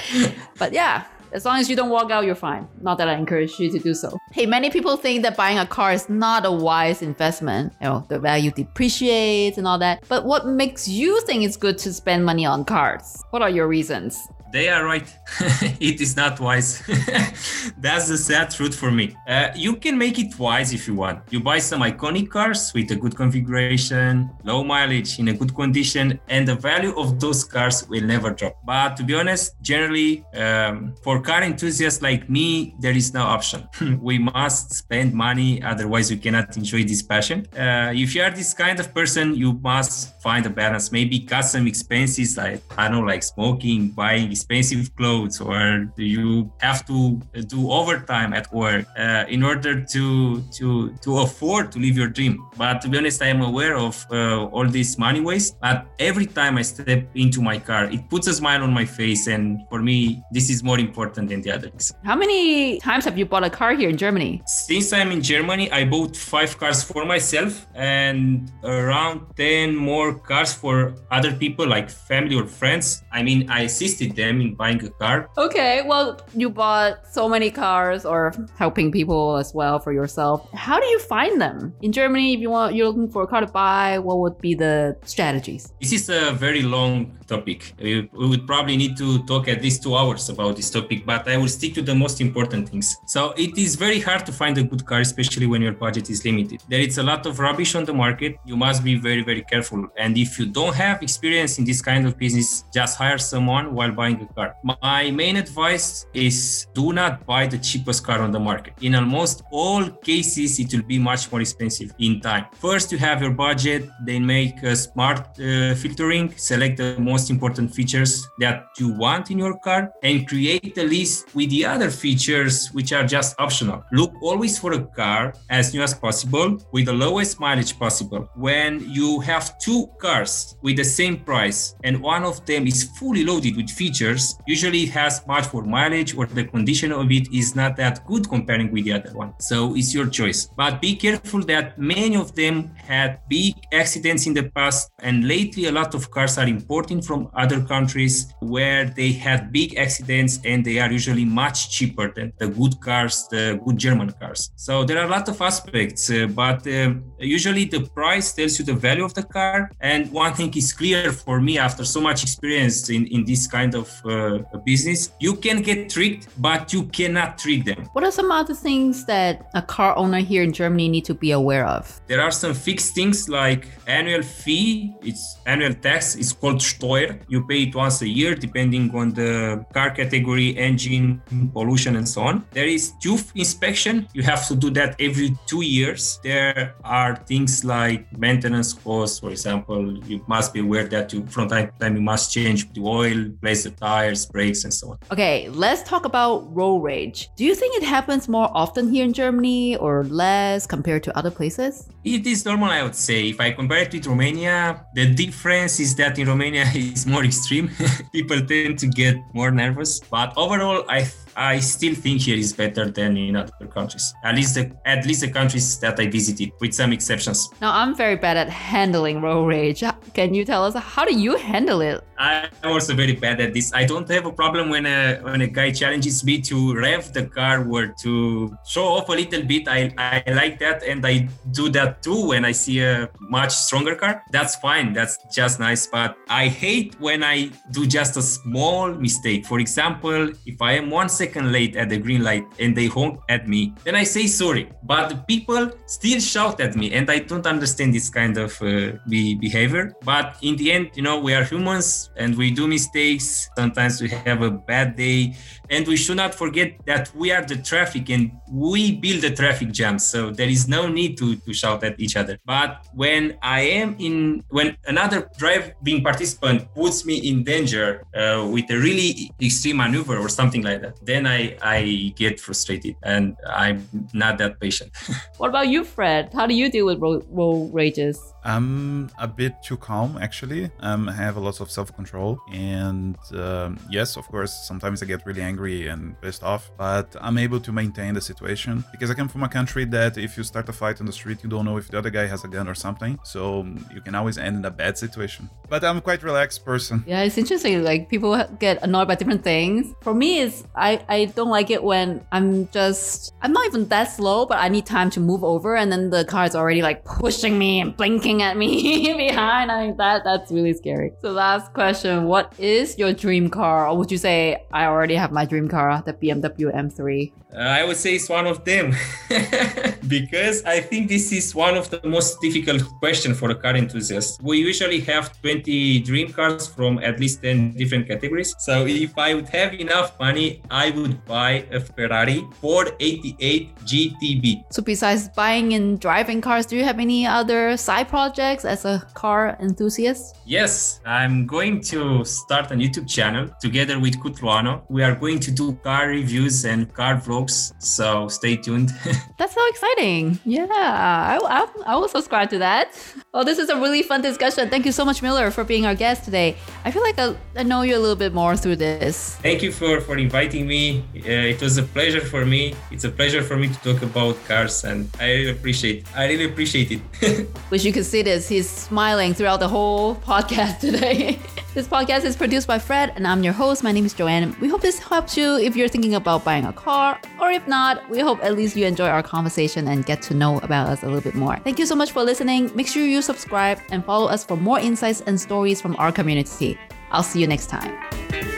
but 0.57 0.73
yeah. 0.73 1.03
As 1.35 1.43
long 1.43 1.59
as 1.59 1.69
you 1.69 1.75
don't 1.75 1.89
walk 1.89 2.11
out, 2.11 2.23
you're 2.23 2.33
fine. 2.33 2.65
Not 2.79 2.97
that 2.97 3.09
I 3.09 3.15
encourage 3.15 3.59
you 3.59 3.69
to 3.69 3.77
do 3.77 3.93
so. 3.93 4.17
Hey, 4.31 4.45
many 4.45 4.69
people 4.69 4.95
think 4.95 5.21
that 5.23 5.35
buying 5.35 5.59
a 5.59 5.67
car 5.67 5.91
is 5.91 6.07
not 6.07 6.45
a 6.45 6.51
wise 6.51 7.01
investment. 7.01 7.73
You 7.81 7.89
know, 7.89 8.05
the 8.07 8.19
value 8.19 8.51
depreciates 8.51 9.57
and 9.57 9.67
all 9.67 9.77
that. 9.79 10.05
But 10.07 10.23
what 10.23 10.47
makes 10.47 10.87
you 10.87 11.19
think 11.25 11.43
it's 11.43 11.57
good 11.57 11.77
to 11.79 11.91
spend 11.91 12.23
money 12.23 12.45
on 12.45 12.63
cars? 12.63 13.21
What 13.31 13.41
are 13.41 13.49
your 13.49 13.67
reasons? 13.67 14.17
They 14.55 14.69
are 14.69 14.85
right. 14.85 15.05
it 15.81 15.99
is 15.99 16.15
not 16.15 16.39
wise. 16.39 16.81
That's 17.77 18.07
the 18.07 18.17
sad 18.17 18.51
truth 18.51 18.73
for 18.73 18.89
me. 18.89 19.13
Uh, 19.27 19.49
you 19.53 19.75
can 19.75 19.97
make 19.97 20.17
it 20.17 20.39
wise 20.39 20.71
if 20.71 20.87
you 20.87 20.95
want. 20.95 21.19
You 21.29 21.41
buy 21.41 21.59
some 21.59 21.81
iconic 21.81 22.29
cars 22.29 22.71
with 22.73 22.89
a 22.91 22.95
good 22.95 23.17
configuration, 23.17 24.31
low 24.45 24.63
mileage, 24.63 25.19
in 25.19 25.27
a 25.27 25.33
good 25.33 25.53
condition, 25.53 26.21
and 26.29 26.47
the 26.47 26.55
value 26.55 26.97
of 26.97 27.19
those 27.19 27.43
cars 27.43 27.85
will 27.89 28.05
never 28.05 28.29
drop. 28.29 28.55
But 28.65 28.95
to 28.95 29.03
be 29.03 29.13
honest, 29.15 29.61
generally, 29.61 30.23
um, 30.33 30.95
for 31.03 31.19
car 31.19 31.43
enthusiasts 31.43 32.01
like 32.01 32.29
me, 32.29 32.75
there 32.79 32.95
is 32.95 33.13
no 33.13 33.23
option. 33.23 33.67
we 34.01 34.19
must 34.19 34.73
spend 34.73 35.13
money, 35.13 35.61
otherwise, 35.63 36.09
you 36.09 36.15
cannot 36.15 36.55
enjoy 36.55 36.85
this 36.85 37.01
passion. 37.01 37.45
Uh, 37.53 37.91
if 37.93 38.15
you 38.15 38.21
are 38.21 38.31
this 38.31 38.53
kind 38.53 38.79
of 38.79 38.93
person, 38.93 39.35
you 39.35 39.51
must 39.51 40.21
find 40.21 40.45
a 40.45 40.49
balance. 40.49 40.93
Maybe 40.93 41.19
cut 41.19 41.41
some 41.41 41.67
expenses 41.67 42.37
like, 42.37 42.61
I 42.77 42.87
don't 42.87 43.01
know, 43.01 43.05
like 43.05 43.21
smoking, 43.21 43.89
buying 43.89 44.31
expensive 44.49 44.95
clothes 44.95 45.41
or 45.41 45.89
do 45.97 46.03
you 46.03 46.51
have 46.59 46.85
to 46.85 47.19
do 47.47 47.71
overtime 47.71 48.31
at 48.33 48.45
work 48.53 48.85
uh, 48.97 49.25
in 49.27 49.41
order 49.43 49.81
to 49.81 50.41
to 50.57 50.93
to 51.01 51.19
afford 51.25 51.71
to 51.71 51.79
live 51.79 51.97
your 51.97 52.07
dream? 52.17 52.33
But 52.57 52.81
to 52.81 52.87
be 52.89 52.97
honest 52.99 53.21
i 53.21 53.27
am 53.35 53.41
aware 53.41 53.75
of 53.87 53.95
uh, 54.11 54.45
all 54.55 54.67
this 54.67 54.97
money 55.05 55.19
waste 55.29 55.51
but 55.61 55.77
every 55.99 56.27
time 56.39 56.53
i 56.57 56.61
step 56.61 57.01
into 57.15 57.41
my 57.41 57.57
car 57.57 57.85
it 57.95 58.01
puts 58.09 58.27
a 58.27 58.33
smile 58.33 58.61
on 58.67 58.71
my 58.79 58.85
face 58.85 59.23
and 59.27 59.43
for 59.69 59.79
me 59.81 60.21
this 60.31 60.49
is 60.53 60.59
more 60.63 60.79
important 60.79 61.29
than 61.29 61.41
the 61.41 61.51
others 61.57 61.91
How 62.03 62.15
many 62.15 62.77
times 62.79 63.03
have 63.05 63.17
you 63.17 63.25
bought 63.25 63.43
a 63.43 63.49
car 63.49 63.71
here 63.81 63.89
in 63.89 63.97
Germany? 64.05 64.41
since 64.45 64.87
i'm 64.97 65.11
in 65.17 65.21
germany 65.21 65.65
i 65.71 65.81
bought 65.93 66.13
five 66.33 66.51
cars 66.61 66.79
for 66.91 67.01
myself 67.05 67.51
and 67.73 68.51
around 68.63 69.17
10 69.35 69.75
more 69.75 70.09
cars 70.29 70.51
for 70.53 70.75
other 71.17 71.31
people 71.43 71.65
like 71.75 71.87
family 71.89 72.35
or 72.41 72.45
friends. 72.61 72.85
I 73.11 73.23
mean 73.27 73.39
i 73.49 73.61
assisted 73.69 74.15
them 74.15 74.34
in 74.41 74.55
buying 74.55 74.83
a 74.83 74.89
car 74.89 75.29
Okay, 75.37 75.83
well, 75.85 76.19
you 76.35 76.49
bought 76.49 77.05
so 77.11 77.29
many 77.29 77.51
cars 77.51 78.05
or 78.05 78.33
helping 78.57 78.91
people 78.91 79.37
as 79.37 79.53
well 79.53 79.79
for 79.79 79.91
yourself. 79.93 80.49
How 80.53 80.79
do 80.79 80.85
you 80.85 80.99
find 80.99 81.41
them? 81.41 81.73
In 81.81 81.91
Germany, 81.91 82.33
if 82.33 82.39
you 82.39 82.49
want 82.49 82.75
you're 82.75 82.87
looking 82.87 83.09
for 83.09 83.23
a 83.23 83.27
car 83.27 83.41
to 83.41 83.47
buy, 83.47 83.99
what 83.99 84.17
would 84.19 84.37
be 84.39 84.55
the 84.55 84.97
strategies? 85.03 85.73
This 85.81 85.93
is 85.93 86.09
a 86.09 86.31
very 86.31 86.61
long 86.61 87.17
topic. 87.27 87.73
We 87.79 88.09
we 88.13 88.27
would 88.27 88.45
probably 88.47 88.77
need 88.77 88.97
to 88.97 89.23
talk 89.25 89.47
at 89.47 89.61
least 89.61 89.83
two 89.83 89.95
hours 89.95 90.29
about 90.29 90.55
this 90.55 90.69
topic, 90.69 91.05
but 91.05 91.27
I 91.27 91.37
will 91.37 91.47
stick 91.47 91.73
to 91.75 91.81
the 91.81 91.95
most 91.95 92.21
important 92.21 92.69
things. 92.69 92.95
So 93.07 93.33
it 93.37 93.57
is 93.57 93.75
very 93.75 93.99
hard 93.99 94.25
to 94.25 94.31
find 94.31 94.57
a 94.57 94.63
good 94.63 94.85
car, 94.85 94.99
especially 94.99 95.47
when 95.47 95.61
your 95.61 95.73
budget 95.73 96.09
is 96.09 96.23
limited. 96.25 96.61
There 96.69 96.79
is 96.79 96.97
a 96.97 97.03
lot 97.03 97.25
of 97.25 97.39
rubbish 97.39 97.75
on 97.75 97.85
the 97.85 97.93
market. 97.93 98.37
You 98.45 98.57
must 98.57 98.83
be 98.83 98.95
very, 98.95 99.23
very 99.23 99.43
careful. 99.43 99.87
And 99.97 100.17
if 100.17 100.39
you 100.39 100.45
don't 100.45 100.75
have 100.75 101.01
experience 101.01 101.59
in 101.59 101.65
this 101.65 101.81
kind 101.81 102.07
of 102.07 102.17
business, 102.17 102.63
just 102.73 102.97
hire 102.97 103.17
someone 103.17 103.73
while 103.73 103.91
buying 103.91 104.14
car. 104.35 104.55
My 104.63 105.11
main 105.11 105.35
advice 105.35 106.05
is 106.13 106.67
do 106.73 106.93
not 106.93 107.25
buy 107.25 107.47
the 107.47 107.57
cheapest 107.57 108.05
car 108.05 108.19
on 108.19 108.31
the 108.31 108.39
market. 108.39 108.73
In 108.81 108.95
almost 108.95 109.43
all 109.51 109.89
cases, 109.89 110.59
it 110.59 110.73
will 110.73 110.83
be 110.83 110.99
much 110.99 111.31
more 111.31 111.41
expensive 111.41 111.93
in 111.99 112.21
time. 112.21 112.45
First, 112.53 112.91
you 112.91 112.97
have 112.99 113.21
your 113.21 113.31
budget, 113.31 113.89
then 114.05 114.25
make 114.25 114.63
a 114.63 114.75
smart 114.75 115.19
uh, 115.39 115.75
filtering, 115.75 116.33
select 116.37 116.77
the 116.77 116.97
most 116.99 117.29
important 117.29 117.73
features 117.73 118.27
that 118.39 118.67
you 118.79 118.93
want 118.93 119.31
in 119.31 119.37
your 119.39 119.57
car, 119.59 119.91
and 120.03 120.27
create 120.27 120.77
a 120.77 120.83
list 120.83 121.33
with 121.35 121.49
the 121.49 121.65
other 121.65 121.89
features 121.89 122.69
which 122.73 122.93
are 122.93 123.05
just 123.05 123.35
optional. 123.39 123.83
Look 123.91 124.13
always 124.21 124.57
for 124.57 124.73
a 124.73 124.83
car 125.01 125.33
as 125.49 125.73
new 125.73 125.81
as 125.81 125.93
possible 125.93 126.57
with 126.71 126.85
the 126.85 126.93
lowest 126.93 127.39
mileage 127.39 127.77
possible. 127.77 128.29
When 128.35 128.71
you 128.89 129.19
have 129.21 129.57
two 129.59 129.87
cars 129.99 130.55
with 130.61 130.77
the 130.77 130.83
same 130.83 131.17
price 131.17 131.75
and 131.83 132.01
one 132.01 132.23
of 132.23 132.45
them 132.45 132.67
is 132.67 132.83
fully 132.99 133.23
loaded 133.23 133.55
with 133.57 133.69
features, 133.69 134.04
features, 134.05 134.37
usually 134.45 134.83
it 134.83 134.89
has 134.89 135.25
much 135.27 135.51
more 135.53 135.63
mileage 135.63 136.15
or 136.15 136.25
the 136.25 136.43
condition 136.43 136.91
of 136.91 137.11
it 137.11 137.27
is 137.33 137.55
not 137.55 137.75
that 137.77 138.05
good 138.05 138.27
comparing 138.29 138.71
with 138.71 138.85
the 138.85 138.93
other 138.93 139.11
one. 139.13 139.33
So 139.39 139.75
it's 139.75 139.93
your 139.93 140.07
choice. 140.07 140.47
But 140.57 140.81
be 140.81 140.95
careful 140.95 141.41
that 141.41 141.77
many 141.77 142.15
of 142.15 142.35
them 142.35 142.73
had 142.75 143.19
big 143.29 143.53
accidents 143.71 144.27
in 144.27 144.33
the 144.33 144.49
past 144.49 144.91
and 144.99 145.27
lately 145.27 145.65
a 145.65 145.71
lot 145.71 145.93
of 145.95 146.11
cars 146.11 146.37
are 146.37 146.47
importing 146.47 147.01
from 147.01 147.29
other 147.35 147.61
countries 147.61 148.33
where 148.39 148.85
they 148.85 149.11
had 149.11 149.51
big 149.51 149.77
accidents 149.77 150.39
and 150.45 150.63
they 150.63 150.79
are 150.79 150.91
usually 150.91 151.25
much 151.25 151.69
cheaper 151.69 152.11
than 152.11 152.33
the 152.37 152.47
good 152.47 152.79
cars, 152.81 153.27
the 153.29 153.59
good 153.65 153.77
German 153.77 154.11
cars. 154.11 154.51
So 154.55 154.83
there 154.83 154.97
are 154.99 155.05
a 155.05 155.09
lot 155.09 155.27
of 155.29 155.41
aspects, 155.41 156.09
uh, 156.09 156.27
but 156.27 156.65
um, 156.67 157.03
usually 157.19 157.65
the 157.65 157.81
price 157.81 158.33
tells 158.33 158.59
you 158.59 158.65
the 158.65 158.73
value 158.73 159.05
of 159.05 159.13
the 159.13 159.23
car. 159.23 159.71
And 159.79 160.11
one 160.11 160.33
thing 160.33 160.53
is 160.55 160.73
clear 160.73 161.11
for 161.11 161.41
me 161.41 161.57
after 161.57 161.83
so 161.85 162.01
much 162.01 162.23
experience 162.23 162.89
in, 162.89 163.07
in 163.07 163.25
this 163.25 163.47
kind 163.47 163.75
of 163.75 163.94
uh, 164.05 164.39
business, 164.65 165.11
you 165.19 165.35
can 165.35 165.61
get 165.61 165.89
tricked, 165.89 166.27
but 166.41 166.73
you 166.73 166.83
cannot 166.83 167.37
trick 167.37 167.65
them. 167.65 167.87
What 167.93 168.03
are 168.03 168.11
some 168.11 168.31
other 168.31 168.53
things 168.53 169.05
that 169.05 169.49
a 169.53 169.61
car 169.61 169.95
owner 169.97 170.19
here 170.19 170.43
in 170.43 170.51
Germany 170.51 170.89
need 170.89 171.05
to 171.05 171.13
be 171.13 171.31
aware 171.31 171.65
of? 171.65 172.01
There 172.07 172.21
are 172.21 172.31
some 172.31 172.53
fixed 172.53 172.95
things 172.95 173.29
like 173.29 173.67
annual 173.87 174.23
fee, 174.23 174.95
it's 175.01 175.37
annual 175.45 175.73
tax, 175.73 176.15
it's 176.15 176.31
called 176.31 176.61
Steuer. 176.61 177.19
You 177.27 177.45
pay 177.45 177.63
it 177.63 177.75
once 177.75 178.01
a 178.01 178.07
year 178.07 178.35
depending 178.35 178.95
on 178.95 179.11
the 179.11 179.65
car 179.73 179.91
category, 179.91 180.57
engine, 180.57 181.21
pollution, 181.53 181.95
and 181.95 182.07
so 182.07 182.21
on. 182.21 182.45
There 182.51 182.67
is 182.67 182.93
TÜV 183.03 183.31
inspection. 183.35 184.07
You 184.13 184.23
have 184.23 184.47
to 184.47 184.55
do 184.55 184.69
that 184.71 184.95
every 184.99 185.37
two 185.45 185.61
years. 185.61 186.19
There 186.23 186.73
are 186.83 187.15
things 187.15 187.63
like 187.63 188.17
maintenance 188.17 188.73
costs, 188.73 189.19
for 189.19 189.29
example. 189.29 189.97
You 190.05 190.23
must 190.27 190.53
be 190.53 190.61
aware 190.61 190.87
that 190.87 191.13
you 191.13 191.25
from 191.27 191.49
time 191.49 191.67
to 191.67 191.73
time 191.79 191.95
you 191.95 192.01
must 192.01 192.31
change 192.31 192.71
the 192.73 192.81
oil, 192.81 193.17
replace 193.17 193.63
the 193.63 193.71
tires, 193.85 194.25
brakes, 194.25 194.63
and 194.63 194.73
so 194.73 194.91
on. 194.91 194.97
Okay, 195.11 195.47
let's 195.49 195.83
talk 195.83 196.05
about 196.05 196.53
road 196.55 196.79
rage. 196.79 197.29
Do 197.35 197.43
you 197.45 197.53
think 197.53 197.77
it 197.77 197.85
happens 197.85 198.27
more 198.27 198.49
often 198.53 198.91
here 198.91 199.05
in 199.05 199.13
Germany 199.13 199.77
or 199.77 200.03
less 200.05 200.65
compared 200.65 201.03
to 201.03 201.17
other 201.17 201.31
places? 201.31 201.87
It 202.05 202.27
is 202.27 202.45
normal, 202.45 202.69
I 202.69 202.83
would 202.83 202.93
say. 202.93 203.29
If 203.29 203.41
I 203.41 203.51
compare 203.51 203.79
it 203.79 203.91
with 203.91 204.05
Romania, 204.05 204.85
the 204.93 205.07
difference 205.09 205.79
is 205.79 205.95
that 205.95 206.19
in 206.19 206.27
Romania 206.27 206.63
it's 206.75 207.07
more 207.07 207.25
extreme. 207.25 207.71
People 208.13 208.45
tend 208.45 208.77
to 208.77 208.87
get 208.87 209.17
more 209.33 209.49
nervous, 209.49 209.99
but 210.01 210.31
overall, 210.37 210.85
I 210.87 211.09
I 211.35 211.59
still 211.59 211.95
think 211.95 212.21
here 212.21 212.37
is 212.37 212.53
better 212.53 212.89
than 212.89 213.17
in 213.17 213.35
other 213.35 213.67
countries. 213.73 214.13
At 214.23 214.35
least 214.35 214.55
the 214.55 214.71
at 214.85 215.05
least 215.05 215.21
the 215.21 215.31
countries 215.31 215.79
that 215.79 215.99
I 215.99 216.07
visited, 216.07 216.51
with 216.61 216.73
some 216.73 216.93
exceptions. 216.93 217.49
Now 217.59 217.75
I'm 217.75 217.95
very 217.95 218.15
bad 218.15 218.37
at 218.37 218.49
handling 218.49 219.21
road 219.21 219.47
rage. 219.47 219.83
Can 220.13 220.33
you 220.33 220.45
tell 220.45 220.63
us 220.63 220.75
how 220.75 221.05
do 221.05 221.13
you 221.13 221.35
handle 221.35 221.81
it? 221.81 222.03
I'm 222.17 222.49
also 222.63 222.95
very 222.95 223.13
bad 223.13 223.41
at 223.41 223.53
this. 223.53 223.73
I 223.73 223.83
don't 223.83 224.07
have 224.09 224.25
a 224.25 224.31
problem 224.31 224.69
when 224.69 224.85
a 224.85 225.19
when 225.23 225.41
a 225.41 225.47
guy 225.47 225.71
challenges 225.71 226.23
me 226.23 226.39
to 226.41 226.75
rev 226.75 227.11
the 227.11 227.25
car 227.25 227.67
or 227.67 227.87
to 228.03 228.55
show 228.65 228.85
off 228.95 229.09
a 229.09 229.13
little 229.13 229.43
bit. 229.43 229.67
I, 229.67 229.91
I 229.97 230.23
like 230.31 230.59
that 230.59 230.83
and 230.83 231.05
I 231.05 231.27
do 231.51 231.67
that 231.69 231.94
too 232.01 232.27
when 232.27 232.45
I 232.45 232.51
see 232.51 232.81
a 232.81 233.09
much 233.19 233.51
stronger 233.51 233.95
car. 233.95 234.23
That's 234.31 234.55
fine. 234.57 234.93
That's 234.93 235.17
just 235.33 235.59
nice. 235.59 235.87
But 235.87 236.17
I 236.29 236.47
hate 236.47 236.95
when 236.99 237.23
I 237.23 237.51
do 237.71 237.85
just 237.85 238.17
a 238.17 238.21
small 238.21 238.93
mistake. 238.93 239.45
For 239.45 239.59
example, 239.59 240.31
if 240.45 240.61
I 240.61 240.73
am 240.73 240.89
one 240.89 241.09
second 241.09 241.51
late 241.51 241.75
at 241.75 241.89
the 241.89 241.97
green 241.97 242.23
light 242.23 242.45
and 242.59 242.75
they 242.75 242.87
honk 242.87 243.19
at 243.29 243.47
me, 243.47 243.73
then 243.83 243.95
I 243.95 244.03
say 244.03 244.27
sorry. 244.27 244.69
But 244.83 245.09
the 245.09 245.15
people 245.15 245.71
still 245.85 246.19
shout 246.19 246.59
at 246.61 246.75
me 246.75 246.93
and 246.93 247.09
I 247.09 247.19
don't 247.19 247.45
understand 247.45 247.93
this 247.93 248.09
kind 248.09 248.37
of 248.37 248.61
uh, 248.61 248.93
be- 249.09 249.35
behavior. 249.35 249.93
But 250.03 250.37
in 250.41 250.55
the 250.55 250.71
end, 250.71 250.91
you 250.95 251.03
know, 251.03 251.19
we 251.19 251.33
are 251.33 251.43
humans 251.43 252.09
and 252.17 252.35
we 252.35 252.51
do 252.51 252.67
mistakes. 252.67 253.49
Sometimes 253.57 254.01
we 254.01 254.09
have 254.09 254.41
a 254.41 254.51
bad 254.51 254.95
day. 254.95 255.35
And 255.69 255.87
we 255.87 255.97
should 255.97 256.17
not 256.17 256.35
forget 256.35 256.75
that 256.85 257.11
we 257.15 257.31
are 257.31 257.43
the 257.43 257.57
traffic 257.57 258.09
and 258.09 258.31
we 258.51 258.95
build 258.95 259.21
the 259.21 259.31
traffic 259.31 259.71
jams. 259.71 260.05
So 260.05 260.29
there 260.29 260.49
is 260.49 260.67
no 260.67 260.87
need 260.87 261.17
to, 261.17 261.35
to 261.37 261.53
shout 261.53 261.83
at 261.85 261.99
each 261.99 262.15
other. 262.15 262.37
But 262.45 262.87
when 262.93 263.37
I 263.41 263.61
am 263.61 263.95
in, 263.99 264.43
when 264.49 264.77
another 264.85 265.29
driving 265.37 266.03
participant 266.03 266.73
puts 266.73 267.05
me 267.05 267.17
in 267.17 267.43
danger 267.43 268.03
uh, 268.15 268.47
with 268.51 268.69
a 268.69 268.77
really 268.77 269.31
extreme 269.41 269.77
maneuver 269.77 270.17
or 270.17 270.29
something 270.29 270.63
like 270.63 270.81
that, 270.81 271.03
then 271.05 271.27
I, 271.27 271.57
I 271.61 272.13
get 272.15 272.39
frustrated 272.39 272.95
and 273.03 273.35
I'm 273.47 273.87
not 274.13 274.37
that 274.39 274.59
patient. 274.59 274.91
what 275.37 275.49
about 275.49 275.67
you, 275.67 275.83
Fred? 275.83 276.33
How 276.33 276.45
do 276.47 276.53
you 276.53 276.69
deal 276.69 276.85
with 276.87 276.99
road, 276.99 277.25
road 277.29 277.73
rages? 277.73 278.19
I'm 278.45 279.09
a 279.17 279.27
bit 279.27 279.63
too 279.63 279.75
calm 279.75 280.17
actually. 280.21 280.69
Um, 280.79 281.09
I 281.09 281.13
have 281.13 281.35
a 281.35 281.39
lot 281.39 281.59
of 281.61 281.71
self 281.71 281.95
control, 281.95 282.39
and 282.53 283.17
um, 283.33 283.79
yes, 283.89 284.17
of 284.17 284.27
course, 284.27 284.53
sometimes 284.67 285.01
I 285.01 285.07
get 285.07 285.25
really 285.25 285.41
angry 285.41 285.87
and 285.87 286.19
pissed 286.21 286.43
off, 286.43 286.69
but 286.77 287.15
I'm 287.19 287.39
able 287.39 287.59
to 287.59 287.71
maintain 287.71 288.13
the 288.13 288.21
situation 288.21 288.83
because 288.91 289.09
I 289.09 289.15
come 289.15 289.27
from 289.27 289.43
a 289.43 289.49
country 289.49 289.85
that 289.85 290.19
if 290.19 290.37
you 290.37 290.43
start 290.43 290.69
a 290.69 290.73
fight 290.73 290.99
on 290.99 291.07
the 291.07 291.11
street, 291.11 291.43
you 291.43 291.49
don't 291.49 291.65
know 291.65 291.74
if 291.77 291.89
the 291.89 291.97
other 291.97 292.09
guy 292.09 292.25
has 292.27 292.43
a 292.43 292.47
gun 292.47 292.67
or 292.67 292.75
something, 292.75 293.19
so 293.23 293.65
you 293.93 294.01
can 294.01 294.15
always 294.15 294.37
end 294.37 294.57
in 294.57 294.65
a 294.65 294.71
bad 294.71 294.97
situation. 294.97 295.49
But 295.69 295.83
I'm 295.83 296.01
quite 296.01 296.23
relaxed 296.23 296.63
person. 296.65 297.03
Yeah, 297.07 297.23
it's 297.23 297.37
interesting. 297.37 297.83
Like 297.83 298.09
people 298.09 298.31
get 298.59 298.81
annoyed 298.83 299.07
by 299.07 299.15
different 299.15 299.43
things. 299.43 299.93
For 300.01 300.13
me, 300.13 300.41
it's 300.41 300.63
I 300.75 301.03
I 301.09 301.25
don't 301.25 301.49
like 301.49 301.69
it 301.69 301.83
when 301.83 302.25
I'm 302.31 302.67
just 302.69 303.33
I'm 303.41 303.51
not 303.51 303.65
even 303.67 303.87
that 303.89 304.05
slow, 304.05 304.45
but 304.45 304.57
I 304.59 304.69
need 304.69 304.85
time 304.85 305.09
to 305.11 305.19
move 305.19 305.43
over, 305.43 305.75
and 305.75 305.91
then 305.91 306.09
the 306.09 306.25
car 306.25 306.45
is 306.45 306.55
already 306.55 306.81
like 306.81 307.03
pushing 307.05 307.57
me 307.57 307.81
and 307.81 307.95
blinking 307.95 308.41
at 308.41 308.57
me 308.57 309.13
behind. 309.17 309.71
I 309.71 309.85
think 309.85 309.97
that 309.97 310.23
that's 310.23 310.51
really 310.51 310.73
scary. 310.73 311.11
So 311.21 311.31
last 311.31 311.73
question, 311.73 312.25
what 312.25 312.53
is 312.59 312.97
your 312.97 313.13
dream 313.13 313.49
car? 313.49 313.87
Or 313.87 313.97
would 313.97 314.11
you 314.11 314.17
say 314.17 314.63
I 314.71 314.85
already 314.85 315.15
have 315.15 315.31
my 315.31 315.45
dream 315.45 315.67
car, 315.67 316.03
the 316.05 316.13
BMW 316.13 316.73
M3? 316.73 317.31
Uh, 317.55 317.59
I 317.59 317.85
would 317.85 317.95
say 317.95 318.15
it's 318.15 318.27
one 318.27 318.47
of 318.47 318.65
them 318.65 318.93
because 320.07 320.61
I 320.65 320.81
think 320.81 321.07
this 321.07 321.31
is 321.31 321.55
one 321.55 321.77
of 321.77 321.89
the 321.89 322.01
most 322.03 322.41
difficult 322.41 322.83
questions 322.99 323.39
for 323.39 323.49
a 323.49 323.55
car 323.55 323.77
enthusiast. 323.77 324.41
We 324.43 324.57
usually 324.57 324.99
have 325.01 325.39
20 325.41 325.99
dream 325.99 326.33
cars 326.33 326.67
from 326.67 326.99
at 326.99 327.17
least 327.17 327.41
10 327.43 327.75
different 327.77 328.09
categories. 328.09 328.53
So 328.59 328.85
if 328.85 329.17
I 329.17 329.35
would 329.35 329.47
have 329.49 329.73
enough 329.73 330.19
money, 330.19 330.61
I 330.69 330.91
would 330.91 331.23
buy 331.23 331.65
a 331.71 331.79
Ferrari 331.79 332.45
488 332.59 333.75
GTB. 333.85 334.63
So 334.73 334.81
besides 334.81 335.29
buying 335.29 335.73
and 335.75 335.97
driving 335.97 336.41
cars, 336.41 336.65
do 336.65 336.75
you 336.75 336.83
have 336.83 336.99
any 336.99 337.25
other 337.25 337.77
side 337.77 338.09
projects 338.09 338.65
as 338.65 338.83
a 338.83 339.07
car 339.13 339.55
enthusiast? 339.61 340.35
Yes, 340.45 340.99
I'm 341.05 341.47
going 341.47 341.79
to 341.83 342.25
start 342.25 342.71
a 342.71 342.75
YouTube 342.75 343.07
channel 343.07 343.47
together 343.61 343.97
with 343.97 344.19
Cutruano. 344.19 344.83
We 344.89 345.03
are 345.03 345.15
going 345.15 345.39
to 345.39 345.51
do 345.51 345.73
car 345.83 346.09
reviews 346.09 346.65
and 346.65 346.93
car 346.93 347.15
vlogs 347.15 347.44
so 347.49 348.27
stay 348.27 348.55
tuned. 348.55 348.91
That's 349.37 349.53
so 349.53 349.67
exciting. 349.67 350.39
Yeah, 350.45 350.67
I, 350.69 351.39
I, 351.43 351.67
I 351.85 351.95
will 351.95 352.07
subscribe 352.07 352.49
to 352.51 352.59
that. 352.59 352.93
Well, 353.33 353.43
this 353.43 353.59
is 353.59 353.69
a 353.69 353.75
really 353.75 354.01
fun 354.01 354.21
discussion. 354.21 354.69
Thank 354.69 354.85
you 354.85 354.91
so 354.91 355.03
much, 355.03 355.21
Miller, 355.21 355.51
for 355.51 355.63
being 355.63 355.85
our 355.85 355.95
guest 355.95 356.23
today. 356.25 356.55
I 356.85 356.91
feel 356.91 357.03
like 357.03 357.19
I, 357.19 357.35
I 357.55 357.63
know 357.63 357.81
you 357.81 357.95
a 357.95 357.99
little 357.99 358.15
bit 358.15 358.33
more 358.33 358.55
through 358.55 358.77
this. 358.77 359.35
Thank 359.37 359.61
you 359.61 359.71
for, 359.71 360.01
for 360.01 360.17
inviting 360.17 360.67
me. 360.67 361.03
Uh, 361.15 361.51
it 361.53 361.61
was 361.61 361.77
a 361.77 361.83
pleasure 361.83 362.21
for 362.21 362.45
me. 362.45 362.75
It's 362.91 363.03
a 363.03 363.09
pleasure 363.09 363.43
for 363.43 363.57
me 363.57 363.67
to 363.67 363.79
talk 363.93 364.01
about 364.01 364.35
cars, 364.47 364.83
and 364.83 365.09
I 365.19 365.31
really 365.31 365.51
appreciate. 365.51 366.05
I 366.15 366.27
really 366.27 366.45
appreciate 366.45 366.91
it. 366.91 367.49
Wish 367.69 367.83
you 367.83 367.91
could 367.91 368.05
see 368.05 368.21
this. 368.21 368.47
He's 368.47 368.69
smiling 368.69 369.33
throughout 369.33 369.59
the 369.59 369.67
whole 369.67 370.15
podcast 370.15 370.79
today. 370.87 371.39
this 371.73 371.87
podcast 371.87 372.23
is 372.23 372.35
produced 372.35 372.67
by 372.67 372.79
Fred, 372.79 373.11
and 373.15 373.27
I'm 373.27 373.43
your 373.43 373.53
host. 373.53 373.83
My 373.83 373.91
name 373.91 374.05
is 374.05 374.13
Joanne. 374.13 374.55
We 374.61 374.69
hope 374.69 374.81
this 374.81 374.99
helps 374.99 375.35
you 375.35 375.57
if 375.57 375.75
you're 375.75 375.89
thinking 375.89 376.15
about 376.15 376.43
buying 376.43 376.65
a 376.65 376.73
car 376.73 377.19
or 377.39 377.51
if 377.51 377.67
not, 377.67 378.09
we 378.09 378.19
hope 378.19 378.43
at 378.43 378.55
least 378.55 378.75
you 378.75 378.85
enjoy 378.85 379.07
our 379.07 379.23
conversation 379.23 379.87
and 379.87 380.05
get 380.05 380.21
to 380.23 380.33
know 380.33 380.59
about 380.59 380.87
us 380.87 381.03
a 381.03 381.05
little 381.05 381.21
bit 381.21 381.35
more. 381.35 381.57
Thank 381.57 381.79
you 381.79 381.85
so 381.85 381.95
much 381.95 382.11
for 382.11 382.23
listening. 382.23 382.71
Make 382.75 382.87
sure 382.87 383.03
you 383.05 383.21
subscribe 383.21 383.79
and 383.89 384.03
follow 384.05 384.27
us 384.27 384.43
for 384.43 384.57
more 384.57 384.79
insights 384.79 385.21
and 385.21 385.39
stories 385.39 385.81
from 385.81 385.95
our 385.97 386.11
community. 386.11 386.77
I'll 387.11 387.23
see 387.23 387.41
you 387.41 387.47
next 387.47 387.67
time. 387.67 388.54